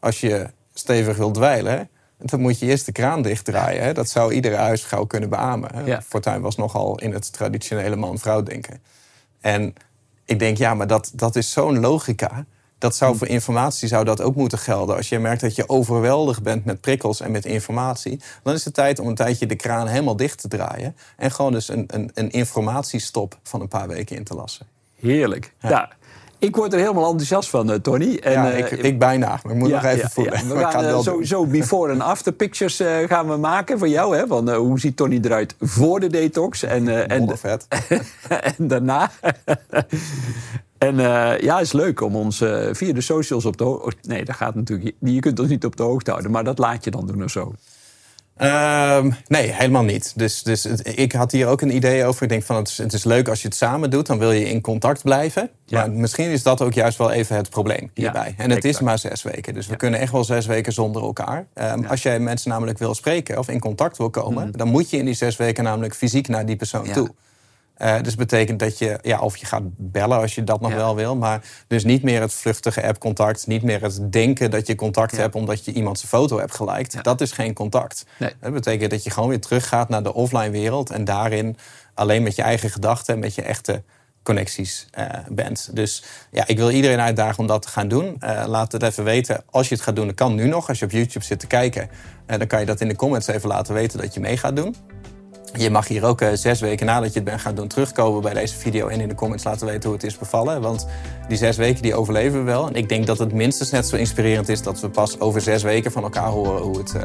als 0.00 0.20
je 0.20 0.50
stevig 0.74 1.16
wilt 1.16 1.34
dweilen... 1.34 1.88
dan 2.18 2.40
moet 2.40 2.58
je 2.58 2.66
eerst 2.66 2.86
de 2.86 2.92
kraan 2.92 3.22
dichtdraaien. 3.22 3.82
Hè? 3.82 3.92
Dat 3.92 4.08
zou 4.08 4.32
iedere 4.32 4.56
huisvrouw 4.56 5.04
kunnen 5.04 5.28
beamen. 5.28 5.74
Hè? 5.74 5.80
Ja. 5.80 6.02
Fortuyn 6.02 6.40
was 6.40 6.56
nogal 6.56 6.98
in 6.98 7.12
het 7.12 7.32
traditionele 7.32 7.96
man-vrouw 7.96 8.42
denken. 8.42 8.82
En 9.40 9.74
ik 10.24 10.38
denk, 10.38 10.56
ja, 10.56 10.74
maar 10.74 10.86
dat, 10.86 11.10
dat 11.14 11.36
is 11.36 11.52
zo'n 11.52 11.80
logica. 11.80 12.44
Dat 12.78 12.96
zou 12.96 13.16
voor 13.16 13.26
informatie 13.26 13.88
zou 13.88 14.04
dat 14.04 14.20
ook 14.20 14.34
moeten 14.34 14.58
gelden. 14.58 14.96
Als 14.96 15.08
je 15.08 15.18
merkt 15.18 15.40
dat 15.40 15.54
je 15.54 15.68
overweldigd 15.68 16.42
bent 16.42 16.64
met 16.64 16.80
prikkels 16.80 17.20
en 17.20 17.30
met 17.30 17.44
informatie, 17.44 18.20
dan 18.42 18.54
is 18.54 18.64
het 18.64 18.74
tijd 18.74 18.98
om 18.98 19.06
een 19.06 19.14
tijdje 19.14 19.46
de 19.46 19.56
kraan 19.56 19.86
helemaal 19.86 20.16
dicht 20.16 20.40
te 20.40 20.48
draaien. 20.48 20.96
En 21.16 21.30
gewoon 21.30 21.52
dus 21.52 21.68
een, 21.68 21.84
een, 21.86 22.10
een 22.14 22.30
informatiestop 22.30 23.38
van 23.42 23.60
een 23.60 23.68
paar 23.68 23.88
weken 23.88 24.16
in 24.16 24.24
te 24.24 24.34
lassen. 24.34 24.66
Heerlijk. 25.00 25.52
Ja. 25.60 25.88
Ik 26.40 26.56
word 26.56 26.72
er 26.72 26.78
helemaal 26.78 27.10
enthousiast 27.10 27.48
van, 27.48 27.72
eh, 27.72 27.78
Tony. 27.78 28.18
En, 28.22 28.32
ja, 28.32 28.50
eh, 28.50 28.58
ik, 28.58 28.70
ik 28.70 28.98
bijna, 28.98 29.40
maar 29.42 29.52
ik 29.52 29.58
moet 29.58 29.68
ja, 29.68 29.74
nog 29.74 29.84
even 29.84 29.98
ja, 29.98 30.08
voelen. 30.08 30.48
We 30.48 30.64
gaan 30.72 30.84
eh, 30.84 30.90
wel 30.90 31.02
sowieso 31.02 31.46
before 31.46 31.92
en 31.92 32.00
after 32.00 32.32
pictures 32.32 32.82
gaan 33.06 33.28
we 33.28 33.36
maken 33.36 33.78
van 33.78 33.90
jou. 33.90 34.16
Hè? 34.16 34.26
Van, 34.26 34.50
hoe 34.50 34.80
ziet 34.80 34.96
Tony 34.96 35.20
eruit 35.22 35.54
voor 35.60 36.00
de 36.00 36.06
detox 36.06 36.62
en, 36.62 37.08
en, 37.08 37.18
Moddervet. 37.18 37.66
en 38.56 38.68
daarna. 38.68 39.10
en 40.78 40.96
ja, 41.40 41.56
het 41.56 41.66
is 41.66 41.72
leuk 41.72 42.00
om 42.00 42.16
ons 42.16 42.44
via 42.72 42.92
de 42.92 43.00
socials 43.00 43.44
op 43.44 43.56
de 43.56 43.64
hoogte... 43.64 44.08
Nee, 44.08 44.24
dat 44.24 44.36
gaat 44.36 44.54
natuurlijk... 44.54 44.94
Je 44.98 45.20
kunt 45.20 45.38
ons 45.38 45.48
niet 45.48 45.64
op 45.64 45.76
de 45.76 45.82
hoogte 45.82 46.10
houden, 46.10 46.30
maar 46.30 46.44
dat 46.44 46.58
laat 46.58 46.84
je 46.84 46.90
dan 46.90 47.06
doen 47.06 47.24
of 47.24 47.30
zo. 47.30 47.52
Ehm, 48.38 49.10
nee, 49.26 49.52
helemaal 49.52 49.82
niet. 49.82 50.12
Dus, 50.16 50.42
dus 50.42 50.64
het- 50.64 50.98
ik 50.98 51.12
had 51.12 51.32
hier 51.32 51.46
ook 51.46 51.60
een 51.60 51.74
idee 51.74 52.04
over. 52.04 52.22
Ik 52.22 52.28
denk 52.28 52.42
van 52.42 52.56
het 52.56 52.68
is, 52.68 52.78
het 52.78 52.92
is 52.92 53.04
leuk 53.04 53.28
als 53.28 53.42
je 53.42 53.48
het 53.48 53.56
samen 53.56 53.90
doet, 53.90 54.06
dan 54.06 54.18
wil 54.18 54.32
je 54.32 54.48
in 54.50 54.60
contact 54.60 55.02
blijven. 55.02 55.50
Ja. 55.64 55.78
Maar 55.78 55.90
misschien 55.90 56.30
is 56.30 56.42
dat 56.42 56.62
ook 56.62 56.72
juist 56.72 56.98
wel 56.98 57.10
even 57.10 57.36
het 57.36 57.50
probleem 57.50 57.90
hierbij. 57.94 58.34
en 58.36 58.50
het 58.50 58.64
is 58.64 58.80
maar 58.80 58.98
zes 58.98 59.22
weken. 59.22 59.54
Dus 59.54 59.66
we 59.66 59.76
kunnen 59.76 60.00
echt 60.00 60.12
wel 60.12 60.24
zes 60.24 60.46
weken 60.46 60.72
zonder 60.72 61.02
elkaar. 61.02 61.46
Ehm, 61.54 61.84
Als 61.84 62.02
jij 62.02 62.20
mensen 62.20 62.50
namelijk 62.50 62.78
wil 62.78 62.94
spreken 62.94 63.38
of 63.38 63.48
in 63.48 63.60
contact 63.60 63.96
wil 63.96 64.10
komen, 64.10 64.52
dan 64.52 64.68
moet 64.68 64.90
je 64.90 64.96
in 64.96 65.04
die 65.04 65.14
zes 65.14 65.36
weken 65.36 65.64
namelijk 65.64 65.94
fysiek 65.94 66.28
naar 66.28 66.46
die 66.46 66.56
persoon 66.56 66.90
toe. 66.92 67.08
Uh, 67.82 68.02
dus 68.02 68.14
betekent 68.14 68.58
dat 68.58 68.78
je, 68.78 68.98
ja, 69.02 69.20
of 69.20 69.36
je 69.36 69.46
gaat 69.46 69.62
bellen 69.76 70.18
als 70.18 70.34
je 70.34 70.44
dat 70.44 70.60
nog 70.60 70.74
wel 70.74 70.96
wil. 70.96 71.16
Maar 71.16 71.42
dus 71.66 71.84
niet 71.84 72.02
meer 72.02 72.20
het 72.20 72.32
vluchtige 72.32 72.86
app-contact. 72.86 73.46
Niet 73.46 73.62
meer 73.62 73.82
het 73.82 74.12
denken 74.12 74.50
dat 74.50 74.66
je 74.66 74.74
contact 74.74 75.16
hebt 75.16 75.34
omdat 75.34 75.64
je 75.64 75.72
iemand 75.72 75.98
zijn 75.98 76.10
foto 76.10 76.38
hebt 76.38 76.54
geliked. 76.54 77.04
Dat 77.04 77.20
is 77.20 77.32
geen 77.32 77.54
contact. 77.54 78.04
Nee. 78.16 78.32
Dat 78.40 78.52
betekent 78.52 78.90
dat 78.90 79.04
je 79.04 79.10
gewoon 79.10 79.28
weer 79.28 79.40
teruggaat 79.40 79.88
naar 79.88 80.02
de 80.02 80.14
offline 80.14 80.50
wereld. 80.50 80.90
En 80.90 81.04
daarin 81.04 81.56
alleen 81.94 82.22
met 82.22 82.36
je 82.36 82.42
eigen 82.42 82.70
gedachten 82.70 83.14
en 83.14 83.20
met 83.20 83.34
je 83.34 83.42
echte 83.42 83.82
connecties 84.22 84.88
uh, 84.98 85.06
bent. 85.28 85.70
Dus 85.72 86.04
ja, 86.30 86.46
ik 86.46 86.56
wil 86.56 86.70
iedereen 86.70 87.00
uitdagen 87.00 87.38
om 87.38 87.46
dat 87.46 87.62
te 87.62 87.68
gaan 87.68 87.88
doen. 87.88 88.16
Uh, 88.20 88.44
laat 88.46 88.72
het 88.72 88.82
even 88.82 89.04
weten. 89.04 89.42
Als 89.50 89.68
je 89.68 89.74
het 89.74 89.84
gaat 89.84 89.96
doen, 89.96 90.06
dat 90.06 90.14
kan 90.14 90.34
nu 90.34 90.46
nog. 90.46 90.68
Als 90.68 90.78
je 90.78 90.84
op 90.84 90.90
YouTube 90.90 91.24
zit 91.24 91.40
te 91.40 91.46
kijken, 91.46 91.90
dan 92.26 92.46
kan 92.46 92.60
je 92.60 92.66
dat 92.66 92.80
in 92.80 92.88
de 92.88 92.96
comments 92.96 93.26
even 93.26 93.48
laten 93.48 93.74
weten 93.74 93.98
dat 93.98 94.14
je 94.14 94.20
mee 94.20 94.36
gaat 94.36 94.56
doen. 94.56 94.76
Je 95.52 95.70
mag 95.70 95.88
hier 95.88 96.04
ook 96.04 96.20
uh, 96.20 96.28
zes 96.34 96.60
weken 96.60 96.86
nadat 96.86 97.12
je 97.12 97.14
het 97.14 97.28
bent 97.28 97.40
gaan 97.40 97.54
doen 97.54 97.68
terugkomen 97.68 98.22
bij 98.22 98.34
deze 98.34 98.56
video 98.56 98.88
en 98.88 99.00
in 99.00 99.08
de 99.08 99.14
comments 99.14 99.44
laten 99.44 99.66
weten 99.66 99.82
hoe 99.82 99.92
het 99.92 100.04
is 100.04 100.18
bevallen. 100.18 100.60
Want 100.60 100.86
die 101.28 101.36
zes 101.36 101.56
weken 101.56 101.82
die 101.82 101.94
overleven 101.94 102.38
we 102.38 102.44
wel. 102.44 102.68
En 102.68 102.74
ik 102.74 102.88
denk 102.88 103.06
dat 103.06 103.18
het 103.18 103.32
minstens 103.32 103.70
net 103.70 103.86
zo 103.86 103.96
inspirerend 103.96 104.48
is 104.48 104.62
dat 104.62 104.80
we 104.80 104.88
pas 104.88 105.20
over 105.20 105.40
zes 105.40 105.62
weken 105.62 105.92
van 105.92 106.02
elkaar 106.02 106.28
horen 106.28 106.62
hoe 106.62 106.78
het, 106.78 106.94
uh, 106.94 107.02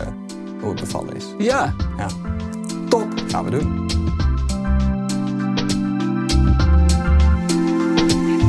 hoe 0.61 0.69
het 0.69 0.79
bevallen 0.79 1.15
is. 1.15 1.25
Ja. 1.37 1.73
ja. 1.97 2.07
Top. 2.89 3.07
Gaan 3.27 3.43
we 3.43 3.49
doen. 3.49 3.87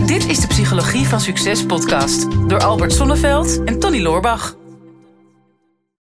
Dit 0.07 0.29
is 0.29 0.41
de 0.41 0.47
Psychologie 0.47 1.09
van 1.09 1.21
Succes 1.21 1.67
podcast 1.67 2.27
door 2.49 2.63
Albert 2.63 2.93
Sonneveld 2.93 3.65
en 3.65 3.79
Tony 3.79 4.03
Loorbach. 4.03 4.57